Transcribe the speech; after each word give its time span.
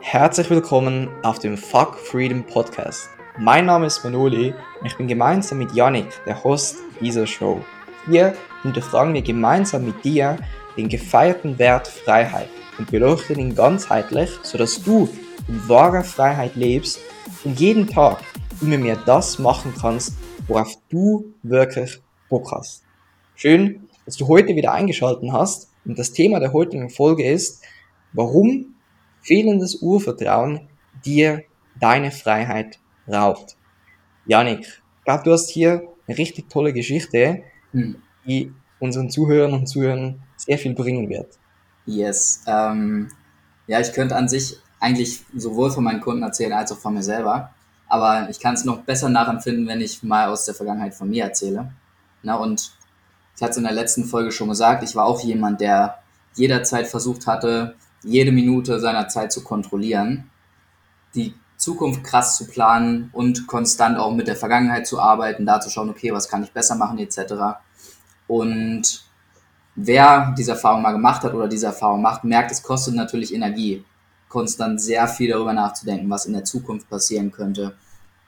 Herzlich 0.00 0.48
willkommen 0.48 1.08
auf 1.22 1.38
dem 1.38 1.58
Fuck 1.58 1.96
Freedom 1.96 2.44
Podcast. 2.44 3.08
Mein 3.38 3.66
Name 3.66 3.86
ist 3.86 4.02
Manoli 4.04 4.54
und 4.80 4.86
ich 4.86 4.96
bin 4.96 5.08
gemeinsam 5.08 5.58
mit 5.58 5.72
Yannick 5.74 6.06
der 6.24 6.42
Host 6.44 6.76
dieser 7.00 7.26
Show. 7.26 7.60
Hier 8.06 8.34
hinterfragen 8.62 9.12
wir 9.12 9.22
gemeinsam 9.22 9.84
mit 9.84 10.04
dir 10.04 10.38
den 10.76 10.88
gefeierten 10.88 11.58
Wert 11.58 11.88
Freiheit 11.88 12.48
und 12.78 12.90
beleuchten 12.90 13.38
ihn 13.38 13.54
ganzheitlich, 13.54 14.30
sodass 14.42 14.82
du 14.82 15.08
in 15.48 15.68
wahrer 15.68 16.04
Freiheit 16.04 16.56
lebst 16.56 17.00
und 17.44 17.60
jeden 17.60 17.86
Tag 17.86 18.18
immer 18.60 18.78
mehr 18.78 18.96
das 19.04 19.38
machen 19.38 19.74
kannst, 19.78 20.14
worauf 20.46 20.72
du 20.88 21.34
wirklich 21.42 22.00
Bock 22.28 22.52
hast. 22.52 22.82
Schön, 23.34 23.88
dass 24.04 24.16
du 24.16 24.26
heute 24.28 24.54
wieder 24.56 24.72
eingeschaltet 24.72 25.30
hast 25.32 25.68
und 25.84 25.98
das 25.98 26.12
Thema 26.12 26.40
der 26.40 26.52
heutigen 26.52 26.88
Folge 26.88 27.28
ist, 27.28 27.62
warum 28.12 28.74
fehlendes 29.22 29.76
Urvertrauen 29.76 30.68
dir 31.04 31.44
deine 31.80 32.10
Freiheit 32.10 32.78
raubt. 33.06 33.56
Janik, 34.26 34.60
ich 34.60 35.04
glaube, 35.04 35.24
du 35.24 35.32
hast 35.32 35.50
hier 35.50 35.88
eine 36.06 36.18
richtig 36.18 36.50
tolle 36.50 36.72
Geschichte, 36.72 37.42
hm. 37.72 37.96
die 38.26 38.52
unseren 38.80 39.10
Zuhörern 39.10 39.52
und 39.54 39.66
Zuhörern 39.66 40.22
sehr 40.36 40.58
viel 40.58 40.74
bringen 40.74 41.08
wird. 41.08 41.38
Yes. 41.86 42.42
Ähm, 42.46 43.10
ja, 43.66 43.80
ich 43.80 43.92
könnte 43.92 44.16
an 44.16 44.28
sich 44.28 44.56
eigentlich 44.80 45.24
sowohl 45.34 45.70
von 45.70 45.84
meinen 45.84 46.00
Kunden 46.00 46.22
erzählen 46.22 46.52
als 46.52 46.72
auch 46.72 46.78
von 46.78 46.94
mir 46.94 47.02
selber. 47.02 47.50
Aber 47.88 48.28
ich 48.28 48.38
kann 48.38 48.54
es 48.54 48.64
noch 48.64 48.82
besser 48.82 49.08
nachempfinden, 49.08 49.66
wenn 49.66 49.80
ich 49.80 50.02
mal 50.02 50.28
aus 50.28 50.44
der 50.44 50.54
Vergangenheit 50.54 50.94
von 50.94 51.08
mir 51.08 51.24
erzähle. 51.24 51.72
Na, 52.22 52.36
und 52.36 52.72
ich 53.34 53.42
hatte 53.42 53.52
es 53.52 53.56
in 53.56 53.64
der 53.64 53.72
letzten 53.72 54.04
Folge 54.04 54.30
schon 54.30 54.48
gesagt, 54.48 54.82
ich 54.82 54.94
war 54.94 55.06
auch 55.06 55.22
jemand, 55.22 55.60
der 55.60 55.98
jederzeit 56.34 56.86
versucht 56.86 57.26
hatte, 57.26 57.76
jede 58.02 58.32
Minute 58.32 58.80
seiner 58.80 59.08
Zeit 59.08 59.32
zu 59.32 59.42
kontrollieren, 59.42 60.30
die 61.14 61.34
Zukunft 61.56 62.04
krass 62.04 62.36
zu 62.36 62.46
planen 62.46 63.10
und 63.12 63.46
konstant 63.46 63.98
auch 63.98 64.14
mit 64.14 64.28
der 64.28 64.36
Vergangenheit 64.36 64.86
zu 64.86 65.00
arbeiten, 65.00 65.44
da 65.44 65.60
zu 65.60 65.70
schauen, 65.70 65.90
okay, 65.90 66.12
was 66.12 66.28
kann 66.28 66.44
ich 66.44 66.52
besser 66.52 66.76
machen, 66.76 66.98
etc. 66.98 67.58
Und 68.28 69.04
wer 69.74 70.34
diese 70.38 70.52
Erfahrung 70.52 70.82
mal 70.82 70.92
gemacht 70.92 71.22
hat 71.24 71.34
oder 71.34 71.48
diese 71.48 71.66
Erfahrung 71.66 72.00
macht, 72.00 72.22
merkt, 72.24 72.52
es 72.52 72.62
kostet 72.62 72.94
natürlich 72.94 73.34
Energie, 73.34 73.84
konstant 74.28 74.80
sehr 74.80 75.08
viel 75.08 75.30
darüber 75.30 75.52
nachzudenken, 75.52 76.08
was 76.08 76.26
in 76.26 76.34
der 76.34 76.44
Zukunft 76.44 76.88
passieren 76.88 77.32
könnte 77.32 77.74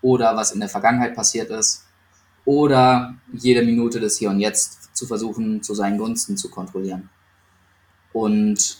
oder 0.02 0.36
was 0.36 0.52
in 0.52 0.60
der 0.60 0.68
Vergangenheit 0.68 1.14
passiert 1.14 1.50
ist 1.50 1.86
oder 2.44 3.14
jede 3.32 3.62
Minute 3.62 4.00
des 4.00 4.18
Hier 4.18 4.30
und 4.30 4.40
Jetzt 4.40 4.96
zu 4.96 5.06
versuchen, 5.06 5.62
zu 5.62 5.74
seinen 5.74 5.98
Gunsten 5.98 6.36
zu 6.36 6.50
kontrollieren. 6.50 7.10
Und 8.12 8.78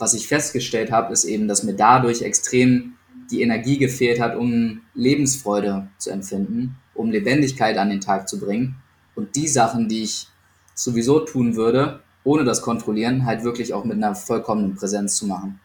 was 0.00 0.14
ich 0.14 0.26
festgestellt 0.26 0.90
habe, 0.90 1.12
ist 1.12 1.24
eben, 1.24 1.46
dass 1.46 1.62
mir 1.62 1.74
dadurch 1.74 2.22
extrem 2.22 2.94
die 3.30 3.42
Energie 3.42 3.78
gefehlt 3.78 4.20
hat, 4.20 4.34
um 4.34 4.80
Lebensfreude 4.94 5.88
zu 5.98 6.10
empfinden, 6.10 6.76
um 6.94 7.10
Lebendigkeit 7.10 7.76
an 7.76 7.90
den 7.90 8.00
Tag 8.00 8.28
zu 8.28 8.40
bringen 8.40 8.76
und 9.14 9.36
die 9.36 9.46
Sachen, 9.46 9.88
die 9.88 10.02
ich 10.02 10.28
sowieso 10.74 11.20
tun 11.20 11.54
würde, 11.54 12.02
ohne 12.24 12.44
das 12.44 12.62
Kontrollieren, 12.62 13.26
halt 13.26 13.44
wirklich 13.44 13.72
auch 13.74 13.84
mit 13.84 13.96
einer 13.96 14.14
vollkommenen 14.14 14.74
Präsenz 14.74 15.16
zu 15.16 15.26
machen. 15.26 15.60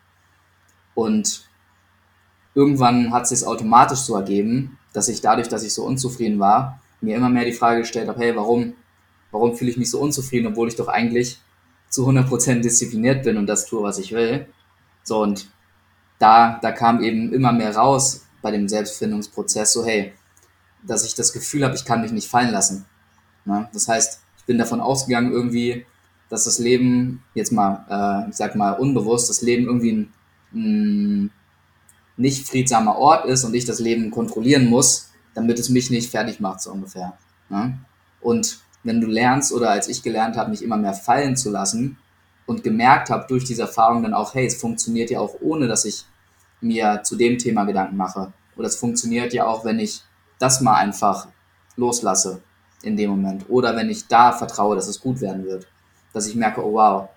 Und 0.93 1.47
irgendwann 2.53 3.11
hat 3.13 3.23
es 3.23 3.29
sich 3.29 3.47
automatisch 3.47 3.99
so 3.99 4.15
ergeben, 4.15 4.77
dass 4.93 5.07
ich 5.07 5.21
dadurch, 5.21 5.47
dass 5.47 5.63
ich 5.63 5.73
so 5.73 5.83
unzufrieden 5.83 6.39
war, 6.39 6.81
mir 7.01 7.15
immer 7.15 7.29
mehr 7.29 7.45
die 7.45 7.53
Frage 7.53 7.81
gestellt 7.81 8.07
habe, 8.07 8.19
hey, 8.19 8.35
warum, 8.35 8.73
warum 9.31 9.55
fühle 9.55 9.71
ich 9.71 9.77
mich 9.77 9.91
so 9.91 9.99
unzufrieden, 9.99 10.47
obwohl 10.47 10.67
ich 10.67 10.75
doch 10.75 10.87
eigentlich 10.87 11.39
zu 11.95 12.05
100% 12.09 12.59
diszipliniert 12.59 13.23
bin 13.23 13.37
und 13.37 13.47
das 13.47 13.67
tue, 13.67 13.81
was 13.81 13.99
ich 13.99 14.11
will. 14.11 14.47
So, 15.03 15.21
und 15.21 15.49
da, 16.19 16.59
da 16.61 16.73
kam 16.73 17.01
eben 17.01 17.31
immer 17.31 17.53
mehr 17.53 17.73
raus 17.73 18.25
bei 18.41 18.51
dem 18.51 18.67
Selbstfindungsprozess, 18.67 19.71
so, 19.71 19.85
hey, 19.85 20.11
dass 20.83 21.05
ich 21.05 21.15
das 21.15 21.31
Gefühl 21.31 21.63
habe, 21.63 21.73
ich 21.75 21.85
kann 21.85 22.01
mich 22.01 22.11
nicht 22.11 22.27
fallen 22.27 22.51
lassen. 22.51 22.85
Ne? 23.45 23.69
Das 23.71 23.87
heißt, 23.87 24.19
ich 24.37 24.43
bin 24.43 24.57
davon 24.57 24.81
ausgegangen 24.81 25.31
irgendwie, 25.31 25.85
dass 26.29 26.43
das 26.43 26.59
Leben, 26.59 27.23
jetzt 27.33 27.53
mal, 27.53 27.85
äh, 27.89 28.29
ich 28.29 28.35
sag 28.35 28.55
mal 28.55 28.73
unbewusst, 28.73 29.29
das 29.29 29.41
Leben 29.41 29.65
irgendwie 29.65 29.93
ein, 29.93 30.13
ein 30.53 31.31
nicht 32.17 32.45
friedsamer 32.45 32.97
Ort 32.97 33.25
ist 33.25 33.45
und 33.45 33.53
ich 33.53 33.63
das 33.63 33.79
Leben 33.79 34.11
kontrollieren 34.11 34.69
muss, 34.69 35.11
damit 35.33 35.59
es 35.59 35.69
mich 35.69 35.89
nicht 35.91 36.11
fertig 36.11 36.41
macht, 36.41 36.61
so 36.61 36.73
ungefähr. 36.73 37.17
Ne? 37.47 37.79
Und 38.19 38.64
wenn 38.85 39.01
du 39.01 39.07
lernst 39.07 39.51
oder 39.51 39.71
als 39.71 39.89
ich 39.89 40.03
gelernt 40.03 40.37
habe, 40.37 40.51
mich 40.51 40.63
immer 40.63 40.77
mehr 40.77 40.93
fallen 40.93 41.35
zu 41.35 41.49
lassen 41.49 41.97
und 42.45 42.63
gemerkt 42.63 43.09
habe 43.09 43.25
durch 43.27 43.43
diese 43.43 43.63
Erfahrung 43.63 44.03
dann 44.03 44.13
auch, 44.13 44.35
hey, 44.35 44.45
es 44.45 44.55
funktioniert 44.55 45.09
ja 45.09 45.19
auch 45.19 45.35
ohne, 45.41 45.67
dass 45.67 45.85
ich 45.85 46.05
mir 46.61 47.01
zu 47.03 47.15
dem 47.15 47.37
Thema 47.39 47.65
Gedanken 47.65 47.97
mache. 47.97 48.31
Oder 48.55 48.67
es 48.67 48.75
funktioniert 48.75 49.33
ja 49.33 49.47
auch, 49.47 49.65
wenn 49.65 49.79
ich 49.79 50.03
das 50.39 50.61
mal 50.61 50.75
einfach 50.75 51.27
loslasse 51.75 52.41
in 52.83 52.95
dem 52.95 53.09
Moment. 53.09 53.49
Oder 53.49 53.75
wenn 53.75 53.89
ich 53.89 54.07
da 54.07 54.31
vertraue, 54.31 54.75
dass 54.75 54.87
es 54.87 55.01
gut 55.01 55.19
werden 55.19 55.45
wird. 55.45 55.67
Dass 56.13 56.27
ich 56.27 56.35
merke, 56.35 56.63
oh 56.63 56.73
wow, 56.73 57.09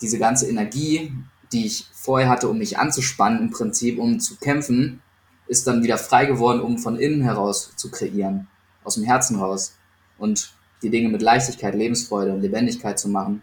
diese 0.00 0.18
ganze 0.18 0.48
Energie, 0.48 1.12
die 1.52 1.66
ich 1.66 1.86
vorher 1.92 2.30
hatte, 2.30 2.48
um 2.48 2.58
mich 2.58 2.78
anzuspannen, 2.78 3.40
im 3.40 3.50
Prinzip, 3.50 3.98
um 3.98 4.18
zu 4.18 4.36
kämpfen, 4.36 5.02
ist 5.46 5.66
dann 5.66 5.82
wieder 5.82 5.98
frei 5.98 6.24
geworden, 6.24 6.60
um 6.60 6.78
von 6.78 6.96
innen 6.96 7.22
heraus 7.22 7.72
zu 7.76 7.90
kreieren. 7.90 8.48
Aus 8.84 8.94
dem 8.94 9.04
Herzen 9.04 9.38
raus. 9.38 9.76
Und 10.16 10.54
die 10.82 10.90
Dinge 10.90 11.08
mit 11.08 11.22
Leichtigkeit, 11.22 11.74
Lebensfreude 11.74 12.32
und 12.32 12.40
Lebendigkeit 12.40 12.98
zu 12.98 13.08
machen 13.08 13.42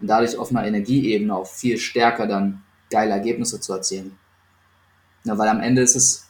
und 0.00 0.06
dadurch 0.06 0.36
auf 0.36 0.50
einer 0.50 0.66
Energieebene 0.66 1.34
auch 1.34 1.46
viel 1.46 1.78
stärker 1.78 2.26
dann 2.26 2.62
geile 2.90 3.12
Ergebnisse 3.12 3.60
zu 3.60 3.72
erzielen. 3.72 4.18
Ja, 5.24 5.38
weil 5.38 5.48
am 5.48 5.60
Ende 5.60 5.82
ist 5.82 5.96
es 5.96 6.28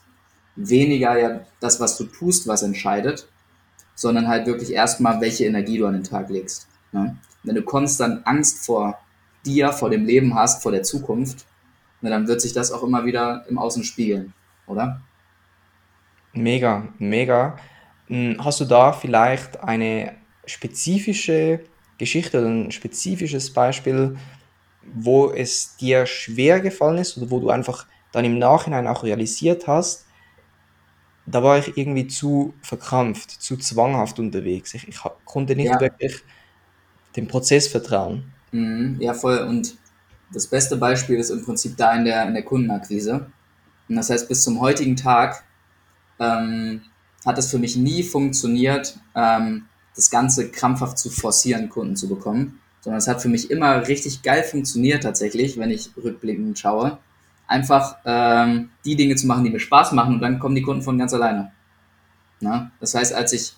weniger 0.56 1.18
ja 1.18 1.40
das, 1.60 1.80
was 1.80 1.96
du 1.96 2.04
tust, 2.04 2.46
was 2.46 2.62
entscheidet, 2.62 3.28
sondern 3.94 4.28
halt 4.28 4.46
wirklich 4.46 4.72
erstmal, 4.72 5.20
welche 5.20 5.44
Energie 5.44 5.78
du 5.78 5.86
an 5.86 5.94
den 5.94 6.04
Tag 6.04 6.30
legst. 6.30 6.68
Ne? 6.92 7.16
Wenn 7.42 7.56
du 7.56 7.62
konstant 7.62 8.26
Angst 8.26 8.64
vor 8.64 8.98
dir, 9.44 9.72
vor 9.72 9.90
dem 9.90 10.06
Leben 10.06 10.34
hast, 10.34 10.62
vor 10.62 10.72
der 10.72 10.82
Zukunft, 10.82 11.44
na, 12.00 12.10
dann 12.10 12.28
wird 12.28 12.40
sich 12.40 12.52
das 12.52 12.70
auch 12.70 12.82
immer 12.82 13.04
wieder 13.04 13.44
im 13.48 13.58
Außen 13.58 13.82
spiegeln, 13.82 14.32
oder? 14.66 15.00
Mega, 16.32 16.88
mega. 16.98 17.56
Hm, 18.06 18.36
hast 18.44 18.60
du 18.60 18.64
da 18.64 18.92
vielleicht 18.92 19.62
eine 19.62 20.14
spezifische 20.46 21.60
Geschichte 21.98 22.38
oder 22.38 22.48
ein 22.48 22.70
spezifisches 22.70 23.52
Beispiel, 23.52 24.16
wo 24.82 25.30
es 25.30 25.76
dir 25.76 26.06
schwer 26.06 26.60
gefallen 26.60 26.98
ist 26.98 27.16
oder 27.16 27.30
wo 27.30 27.40
du 27.40 27.50
einfach 27.50 27.86
dann 28.12 28.24
im 28.24 28.38
Nachhinein 28.38 28.86
auch 28.86 29.02
realisiert 29.02 29.66
hast, 29.66 30.06
da 31.26 31.42
war 31.42 31.58
ich 31.58 31.76
irgendwie 31.76 32.06
zu 32.06 32.54
verkrampft, 32.60 33.30
zu 33.30 33.56
zwanghaft 33.56 34.18
unterwegs. 34.18 34.74
Ich, 34.74 34.86
ich 34.88 34.98
konnte 35.24 35.56
nicht 35.56 35.70
ja. 35.70 35.80
wirklich 35.80 36.22
dem 37.16 37.28
Prozess 37.28 37.66
vertrauen. 37.66 38.32
Mhm, 38.52 38.96
ja, 39.00 39.14
voll. 39.14 39.38
Und 39.38 39.76
das 40.32 40.46
beste 40.46 40.76
Beispiel 40.76 41.16
ist 41.16 41.30
im 41.30 41.44
Prinzip 41.44 41.76
da 41.76 41.94
in 41.96 42.04
der, 42.04 42.26
in 42.26 42.34
der 42.34 42.42
Kundenakquise. 42.42 43.30
Und 43.88 43.96
das 43.96 44.10
heißt, 44.10 44.28
bis 44.28 44.42
zum 44.42 44.60
heutigen 44.60 44.96
Tag 44.96 45.44
ähm, 46.18 46.82
hat 47.24 47.38
es 47.38 47.50
für 47.50 47.58
mich 47.58 47.76
nie 47.76 48.02
funktioniert, 48.02 48.98
ähm, 49.14 49.66
das 49.96 50.10
Ganze 50.10 50.50
krampfhaft 50.50 50.98
zu 50.98 51.10
forcieren, 51.10 51.68
Kunden 51.68 51.96
zu 51.96 52.08
bekommen, 52.08 52.60
sondern 52.80 52.98
es 52.98 53.08
hat 53.08 53.22
für 53.22 53.28
mich 53.28 53.50
immer 53.50 53.86
richtig 53.86 54.22
geil 54.22 54.42
funktioniert 54.42 55.02
tatsächlich, 55.02 55.58
wenn 55.58 55.70
ich 55.70 55.90
rückblickend 55.96 56.58
schaue. 56.58 56.98
Einfach 57.46 57.96
ähm, 58.04 58.70
die 58.84 58.96
Dinge 58.96 59.16
zu 59.16 59.26
machen, 59.26 59.44
die 59.44 59.50
mir 59.50 59.60
Spaß 59.60 59.92
machen 59.92 60.14
und 60.14 60.20
dann 60.20 60.38
kommen 60.38 60.54
die 60.54 60.62
Kunden 60.62 60.82
von 60.82 60.98
ganz 60.98 61.12
alleine. 61.14 61.52
Na? 62.40 62.70
Das 62.80 62.94
heißt, 62.94 63.14
als 63.14 63.32
ich 63.32 63.52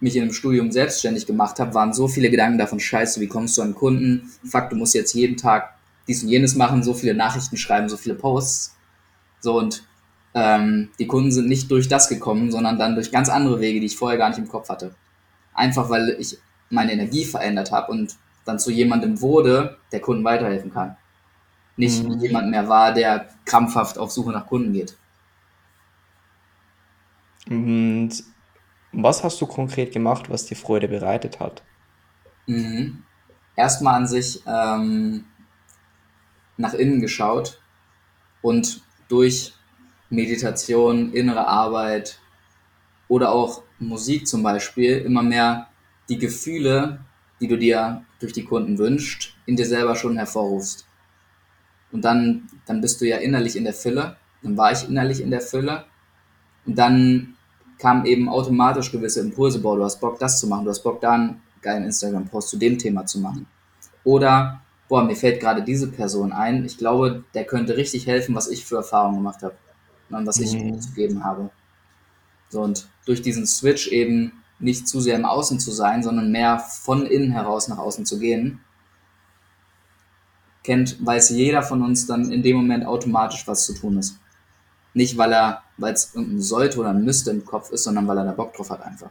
mich 0.00 0.16
in 0.16 0.22
einem 0.22 0.32
Studium 0.32 0.70
selbstständig 0.70 1.26
gemacht 1.26 1.58
habe, 1.58 1.74
waren 1.74 1.92
so 1.92 2.08
viele 2.08 2.30
Gedanken 2.30 2.58
davon, 2.58 2.80
scheiße, 2.80 3.20
wie 3.20 3.26
kommst 3.26 3.56
du 3.58 3.62
an 3.62 3.74
Kunden? 3.74 4.30
Fuck, 4.44 4.70
du 4.70 4.76
musst 4.76 4.94
jetzt 4.94 5.14
jeden 5.14 5.36
Tag 5.36 5.74
dies 6.06 6.22
und 6.22 6.28
jenes 6.28 6.54
machen, 6.54 6.82
so 6.82 6.94
viele 6.94 7.14
Nachrichten 7.14 7.56
schreiben, 7.56 7.88
so 7.88 7.96
viele 7.96 8.14
Posts. 8.14 8.76
So 9.40 9.58
und 9.58 9.84
ähm, 10.34 10.90
die 10.98 11.06
Kunden 11.06 11.32
sind 11.32 11.48
nicht 11.48 11.70
durch 11.70 11.88
das 11.88 12.08
gekommen, 12.08 12.50
sondern 12.50 12.78
dann 12.78 12.94
durch 12.94 13.10
ganz 13.10 13.28
andere 13.28 13.60
Wege, 13.60 13.80
die 13.80 13.86
ich 13.86 13.96
vorher 13.96 14.18
gar 14.18 14.28
nicht 14.28 14.38
im 14.38 14.48
Kopf 14.48 14.68
hatte 14.68 14.94
einfach 15.58 15.90
weil 15.90 16.16
ich 16.18 16.38
meine 16.70 16.92
Energie 16.92 17.24
verändert 17.24 17.72
habe 17.72 17.92
und 17.92 18.16
dann 18.44 18.58
zu 18.58 18.70
jemandem 18.70 19.20
wurde, 19.20 19.78
der 19.92 20.00
Kunden 20.00 20.24
weiterhelfen 20.24 20.72
kann. 20.72 20.96
Nicht 21.76 22.02
mhm. 22.02 22.18
jemand 22.20 22.50
mehr 22.50 22.68
war, 22.68 22.92
der 22.92 23.28
krampfhaft 23.44 23.98
auf 23.98 24.10
Suche 24.10 24.32
nach 24.32 24.46
Kunden 24.46 24.72
geht. 24.72 24.96
Und 27.48 28.10
was 28.92 29.22
hast 29.22 29.40
du 29.40 29.46
konkret 29.46 29.92
gemacht, 29.92 30.30
was 30.30 30.46
dir 30.46 30.56
Freude 30.56 30.88
bereitet 30.88 31.40
hat? 31.40 31.62
Mhm. 32.46 33.02
Erstmal 33.56 33.94
an 33.94 34.06
sich 34.06 34.42
ähm, 34.46 35.24
nach 36.56 36.74
innen 36.74 37.00
geschaut 37.00 37.60
und 38.42 38.82
durch 39.08 39.54
Meditation, 40.10 41.12
innere 41.12 41.46
Arbeit 41.46 42.18
oder 43.08 43.32
auch 43.32 43.62
Musik 43.78 44.26
zum 44.26 44.42
Beispiel 44.42 44.98
immer 44.98 45.22
mehr 45.22 45.68
die 46.08 46.18
Gefühle, 46.18 47.00
die 47.40 47.48
du 47.48 47.56
dir 47.56 48.04
durch 48.20 48.32
die 48.32 48.44
Kunden 48.44 48.78
wünschst, 48.78 49.34
in 49.46 49.56
dir 49.56 49.66
selber 49.66 49.94
schon 49.96 50.16
hervorrufst. 50.16 50.86
Und 51.92 52.04
dann, 52.04 52.48
dann 52.66 52.80
bist 52.80 53.00
du 53.00 53.06
ja 53.06 53.18
innerlich 53.18 53.56
in 53.56 53.64
der 53.64 53.72
Fülle. 53.74 54.16
Dann 54.42 54.56
war 54.56 54.72
ich 54.72 54.88
innerlich 54.88 55.20
in 55.20 55.30
der 55.30 55.40
Fülle. 55.40 55.84
Und 56.66 56.78
dann 56.78 57.34
kamen 57.78 58.04
eben 58.06 58.28
automatisch 58.28 58.90
gewisse 58.92 59.20
Impulse, 59.20 59.60
boah, 59.60 59.76
du 59.76 59.84
hast 59.84 60.00
Bock, 60.00 60.18
das 60.18 60.40
zu 60.40 60.46
machen, 60.48 60.64
du 60.64 60.70
hast 60.70 60.82
Bock, 60.82 61.00
da 61.00 61.12
einen 61.12 61.40
geilen 61.62 61.84
Instagram-Post 61.84 62.48
zu 62.50 62.56
dem 62.56 62.76
Thema 62.78 63.06
zu 63.06 63.20
machen. 63.20 63.46
Oder, 64.04 64.60
boah, 64.88 65.04
mir 65.04 65.16
fällt 65.16 65.40
gerade 65.40 65.62
diese 65.62 65.88
Person 65.88 66.32
ein, 66.32 66.64
ich 66.64 66.76
glaube, 66.76 67.24
der 67.34 67.44
könnte 67.44 67.76
richtig 67.76 68.06
helfen, 68.06 68.34
was 68.34 68.48
ich 68.48 68.64
für 68.64 68.76
Erfahrungen 68.76 69.16
gemacht 69.18 69.42
habe 69.42 69.54
und 70.10 70.26
was 70.26 70.38
ich 70.38 70.52
Mhm. 70.54 70.80
zu 70.80 70.92
geben 70.92 71.24
habe. 71.24 71.50
So, 72.48 72.62
und 72.62 72.88
durch 73.06 73.22
diesen 73.22 73.46
Switch 73.46 73.88
eben 73.88 74.32
nicht 74.58 74.88
zu 74.88 75.00
sehr 75.00 75.16
im 75.16 75.24
Außen 75.24 75.60
zu 75.60 75.70
sein, 75.70 76.02
sondern 76.02 76.32
mehr 76.32 76.58
von 76.58 77.06
innen 77.06 77.32
heraus 77.32 77.68
nach 77.68 77.78
außen 77.78 78.06
zu 78.06 78.18
gehen, 78.18 78.60
kennt, 80.64 81.04
weiß 81.04 81.30
jeder 81.30 81.62
von 81.62 81.82
uns 81.82 82.06
dann 82.06 82.30
in 82.32 82.42
dem 82.42 82.56
Moment 82.56 82.84
automatisch, 82.84 83.46
was 83.46 83.64
zu 83.64 83.74
tun 83.74 83.98
ist. 83.98 84.18
Nicht, 84.94 85.16
weil 85.16 85.32
er, 85.32 85.62
weil 85.76 85.94
es 85.94 86.14
irgendein 86.14 86.40
sollte 86.40 86.78
oder 86.78 86.90
ein 86.90 87.04
müsste 87.04 87.30
im 87.30 87.44
Kopf 87.44 87.70
ist, 87.70 87.84
sondern 87.84 88.08
weil 88.08 88.18
er 88.18 88.24
da 88.24 88.32
Bock 88.32 88.54
drauf 88.54 88.70
hat 88.70 88.82
einfach. 88.82 89.10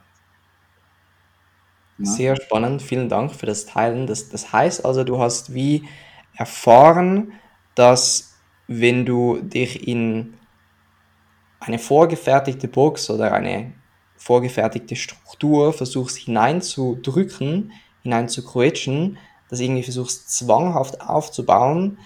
Ja? 1.97 2.05
Sehr 2.05 2.35
spannend, 2.35 2.81
vielen 2.81 3.09
Dank 3.09 3.33
für 3.33 3.45
das 3.45 3.65
Teilen. 3.65 4.05
Das, 4.07 4.29
das 4.29 4.51
heißt 4.51 4.85
also, 4.85 5.03
du 5.03 5.19
hast 5.19 5.53
wie 5.53 5.87
erfahren, 6.35 7.33
dass 7.73 8.33
wenn 8.67 9.05
du 9.05 9.39
dich 9.41 9.87
in 9.87 10.33
eine 11.67 11.79
vorgefertigte 11.79 12.67
Box 12.67 13.09
oder 13.09 13.33
eine 13.33 13.73
vorgefertigte 14.17 14.95
Struktur 14.95 15.73
versuchst 15.73 16.17
hineinzudrücken, 16.17 17.71
hineinzuquetschen, 18.03 19.17
das 19.49 19.59
irgendwie 19.59 19.83
versuchst 19.83 20.31
zwanghaft 20.31 21.01
aufzubauen, 21.01 21.99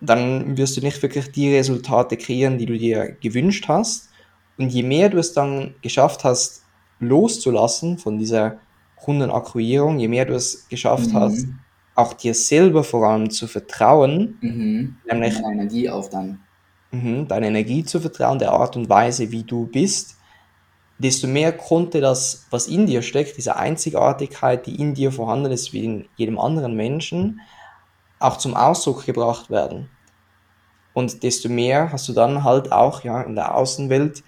dann 0.00 0.56
wirst 0.56 0.76
du 0.76 0.80
nicht 0.82 1.00
wirklich 1.02 1.32
die 1.32 1.54
Resultate 1.54 2.16
kreieren, 2.16 2.58
die 2.58 2.66
du 2.66 2.76
dir 2.76 3.12
gewünscht 3.12 3.66
hast. 3.68 4.10
Und 4.58 4.70
je 4.70 4.82
mehr 4.82 5.08
du 5.08 5.18
es 5.18 5.32
dann 5.32 5.74
geschafft 5.82 6.24
hast, 6.24 6.62
loszulassen 6.98 7.98
von 7.98 8.18
dieser 8.18 8.58
Kundenakquirierung, 8.96 9.98
je 9.98 10.08
mehr 10.08 10.24
du 10.24 10.34
es 10.34 10.68
geschafft 10.68 11.10
Mhm. 11.12 11.14
hast, 11.14 11.46
auch 11.94 12.12
dir 12.12 12.34
selber 12.34 12.84
vor 12.84 13.06
allem 13.08 13.30
zu 13.30 13.46
vertrauen, 13.46 14.36
Mhm. 14.40 14.96
nämlich 15.10 15.38
Energie 15.38 15.88
auch 15.88 16.08
dann. 16.10 16.40
Mhm, 17.02 17.28
deiner 17.28 17.48
Energie 17.48 17.84
zu 17.84 18.00
vertrauen, 18.00 18.38
der 18.38 18.52
Art 18.52 18.76
und 18.76 18.88
Weise, 18.88 19.30
wie 19.30 19.44
du 19.44 19.66
bist, 19.66 20.16
desto 20.98 21.26
mehr 21.26 21.52
konnte 21.52 22.00
das, 22.00 22.46
was 22.50 22.68
in 22.68 22.86
dir 22.86 23.02
steckt, 23.02 23.36
diese 23.36 23.56
Einzigartigkeit, 23.56 24.66
die 24.66 24.80
in 24.80 24.94
dir 24.94 25.12
vorhanden 25.12 25.52
ist, 25.52 25.72
wie 25.72 25.84
in 25.84 26.08
jedem 26.16 26.38
anderen 26.38 26.74
Menschen, 26.74 27.40
auch 28.18 28.38
zum 28.38 28.54
Ausdruck 28.54 29.04
gebracht 29.04 29.50
werden. 29.50 29.90
Und 30.94 31.22
desto 31.22 31.50
mehr 31.50 31.92
hast 31.92 32.08
du 32.08 32.14
dann 32.14 32.42
halt 32.42 32.72
auch 32.72 33.04
ja, 33.04 33.20
in 33.22 33.34
der 33.34 33.54
Außenwelt 33.54 34.22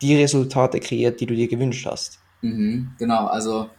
die 0.00 0.16
Resultate 0.16 0.80
kreiert, 0.80 1.20
die 1.20 1.26
du 1.26 1.34
dir 1.34 1.46
gewünscht 1.46 1.86
hast. 1.86 2.18
Mhm. 2.40 2.90
Genau, 2.98 3.26
also 3.26 3.70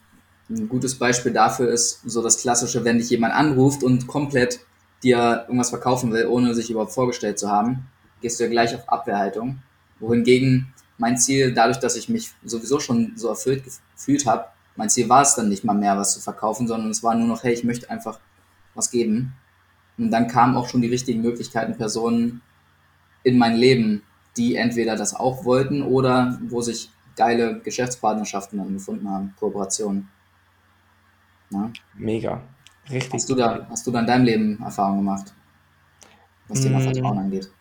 ein 0.49 0.69
gutes 0.69 0.97
Beispiel 0.97 1.33
dafür 1.33 1.69
ist 1.69 2.01
so 2.05 2.21
das 2.21 2.37
klassische, 2.37 2.85
wenn 2.85 2.97
dich 2.97 3.09
jemand 3.09 3.33
anruft 3.33 3.83
und 3.83 4.07
komplett 4.07 4.59
dir 5.03 5.43
irgendwas 5.47 5.69
verkaufen 5.69 6.13
will, 6.13 6.27
ohne 6.27 6.53
sich 6.53 6.69
überhaupt 6.69 6.93
vorgestellt 6.93 7.37
zu 7.37 7.51
haben, 7.51 7.87
gehst 8.23 8.39
du 8.39 8.45
ja 8.45 8.49
gleich 8.49 8.73
auf 8.73 8.89
Abwehrhaltung. 8.89 9.59
Wohingegen 9.99 10.73
mein 10.97 11.17
Ziel, 11.17 11.53
dadurch, 11.53 11.77
dass 11.77 11.95
ich 11.95 12.09
mich 12.09 12.31
sowieso 12.43 12.79
schon 12.79 13.13
so 13.15 13.27
erfüllt 13.27 13.63
gefühlt 13.63 14.25
habe, 14.25 14.45
mein 14.75 14.89
Ziel 14.89 15.07
war 15.09 15.21
es 15.21 15.35
dann 15.35 15.49
nicht 15.49 15.63
mal 15.63 15.75
mehr, 15.75 15.97
was 15.97 16.13
zu 16.13 16.21
verkaufen, 16.21 16.67
sondern 16.67 16.89
es 16.89 17.03
war 17.03 17.13
nur 17.13 17.27
noch, 17.27 17.43
hey, 17.43 17.53
ich 17.53 17.63
möchte 17.63 17.89
einfach 17.89 18.19
was 18.73 18.89
geben. 18.89 19.33
Und 19.97 20.09
dann 20.09 20.27
kamen 20.27 20.55
auch 20.55 20.67
schon 20.67 20.81
die 20.81 20.87
richtigen 20.87 21.21
Möglichkeiten, 21.21 21.77
Personen 21.77 22.41
in 23.23 23.37
mein 23.37 23.55
Leben, 23.55 24.01
die 24.37 24.55
entweder 24.55 24.95
das 24.95 25.13
auch 25.13 25.45
wollten 25.45 25.83
oder 25.83 26.39
wo 26.47 26.61
sich 26.61 26.89
geile 27.15 27.59
Geschäftspartnerschaften 27.59 28.57
dann 28.57 28.73
gefunden 28.73 29.07
haben, 29.09 29.35
Kooperationen. 29.39 30.09
Ja. 31.51 31.71
Mega. 31.95 32.41
Richtig. 32.89 33.13
Hast 33.13 33.29
du 33.29 33.35
da, 33.35 33.67
hast 33.69 33.85
du 33.85 33.91
da 33.91 33.99
in 33.99 34.07
deinem 34.07 34.25
Leben 34.25 34.63
Erfahrungen 34.63 34.99
gemacht, 34.99 35.33
was 36.47 36.61
Thema 36.61 36.79
Mm. 36.79 36.83
Vertrauen 36.83 37.17
angeht? 37.19 37.51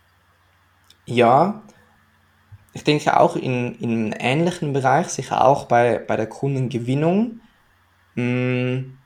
Ja, 1.06 1.62
ich 2.72 2.84
denke 2.84 3.18
auch 3.20 3.36
in, 3.36 3.74
in 3.76 3.90
einem 3.90 4.14
ähnlichen 4.18 4.72
Bereich, 4.72 5.08
sicher 5.08 5.44
auch 5.46 5.66
bei, 5.66 5.98
bei 5.98 6.16
der 6.16 6.28
Kundengewinnung. 6.28 7.40
Mm, 8.16 8.98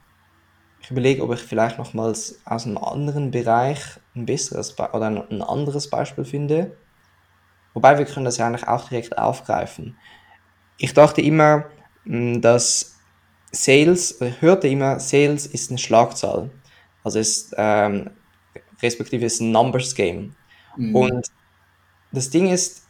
Ich 0.80 0.90
überlege, 0.90 1.22
ob 1.24 1.32
ich 1.34 1.40
vielleicht 1.40 1.78
nochmals 1.78 2.40
aus 2.46 2.66
einem 2.66 2.78
anderen 2.78 3.30
Bereich 3.32 3.80
ein 4.16 4.26
besseres 4.26 4.76
Be 4.76 4.90
oder 4.92 5.06
ein, 5.08 5.18
ein 5.30 5.42
anderes 5.42 5.90
Beispiel 5.90 6.24
finde. 6.24 6.78
Wobei 7.74 7.98
wir 7.98 8.06
können 8.06 8.24
das 8.26 8.38
ja 8.38 8.46
eigentlich 8.46 8.68
auch 8.68 8.88
direkt 8.88 9.18
aufgreifen. 9.18 9.98
Ich 10.78 10.94
dachte 10.94 11.22
immer, 11.22 11.66
mm, 12.04 12.40
dass 12.40 12.96
Sales, 13.52 14.20
ich 14.20 14.42
hörte 14.42 14.68
immer, 14.68 15.00
Sales 15.00 15.46
ist 15.46 15.70
eine 15.70 15.78
Schlagzahl. 15.78 16.50
Also 17.04 17.18
ist, 17.20 17.54
ähm, 17.58 18.10
respektive 18.82 19.26
ist 19.26 19.40
ein 19.40 19.52
Numbers 19.52 19.94
Game. 19.94 20.36
Mhm. 20.76 20.94
Und 20.94 21.26
das 22.16 22.30
Ding 22.30 22.48
ist, 22.50 22.86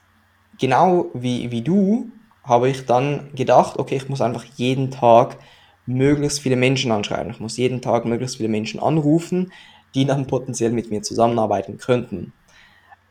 genau 0.59 1.11
wie, 1.13 1.51
wie 1.51 1.63
du, 1.63 2.11
habe 2.45 2.69
ich 2.69 2.87
dann 2.87 3.35
gedacht, 3.35 3.79
okay, 3.79 3.97
ich 3.97 4.09
muss 4.09 4.21
einfach 4.21 4.45
jeden 4.57 4.91
Tag 4.91 5.37
möglichst 5.85 6.41
viele 6.41 6.57
Menschen 6.57 6.93
anschreiben. 6.93 7.31
Ich 7.31 7.41
muss 7.41 7.57
jeden 7.57 7.83
Tag 7.83 8.05
möglichst 8.05 8.37
viele 8.37 8.49
Menschen 8.49 8.81
anrufen, 8.81 9.53
die 9.95 10.05
dann 10.05 10.27
potenziell 10.27 10.71
mit 10.71 10.91
mir 10.91 11.03
zusammenarbeiten 11.03 11.77
könnten. 11.77 12.33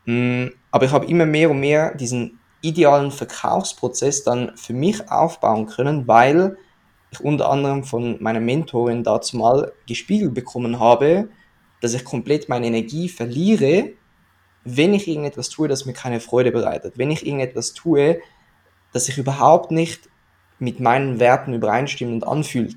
Mm, 0.06 0.46
Aber 0.70 0.86
ich 0.86 0.92
habe 0.92 1.06
immer 1.06 1.26
mehr 1.26 1.50
und 1.50 1.60
mehr 1.60 1.94
diesen 1.94 2.38
idealen 2.62 3.10
Verkaufsprozess 3.10 4.24
dann 4.24 4.56
für 4.56 4.72
mich 4.72 5.10
aufbauen 5.10 5.66
können, 5.66 6.08
weil 6.08 6.56
ich 7.10 7.20
unter 7.20 7.50
anderem 7.50 7.84
von 7.84 8.16
meiner 8.22 8.40
Mentorin 8.40 9.04
dazu 9.04 9.36
mal 9.36 9.72
gespiegelt 9.86 10.34
bekommen 10.34 10.80
habe, 10.80 11.28
dass 11.80 11.94
ich 11.94 12.04
komplett 12.04 12.48
meine 12.48 12.66
Energie 12.66 13.08
verliere, 13.08 13.92
wenn 14.66 14.94
ich 14.94 15.08
irgendetwas 15.08 15.48
tue, 15.50 15.68
das 15.68 15.86
mir 15.86 15.94
keine 15.94 16.20
Freude 16.20 16.52
bereitet. 16.52 16.98
Wenn 16.98 17.10
ich 17.10 17.26
irgendetwas 17.26 17.74
tue, 17.74 18.20
das 18.92 19.06
sich 19.06 19.18
überhaupt 19.18 19.70
nicht 19.70 20.08
mit 20.58 20.80
meinen 20.80 21.20
Werten 21.20 21.54
übereinstimmend 21.54 22.26
anfühlt, 22.26 22.76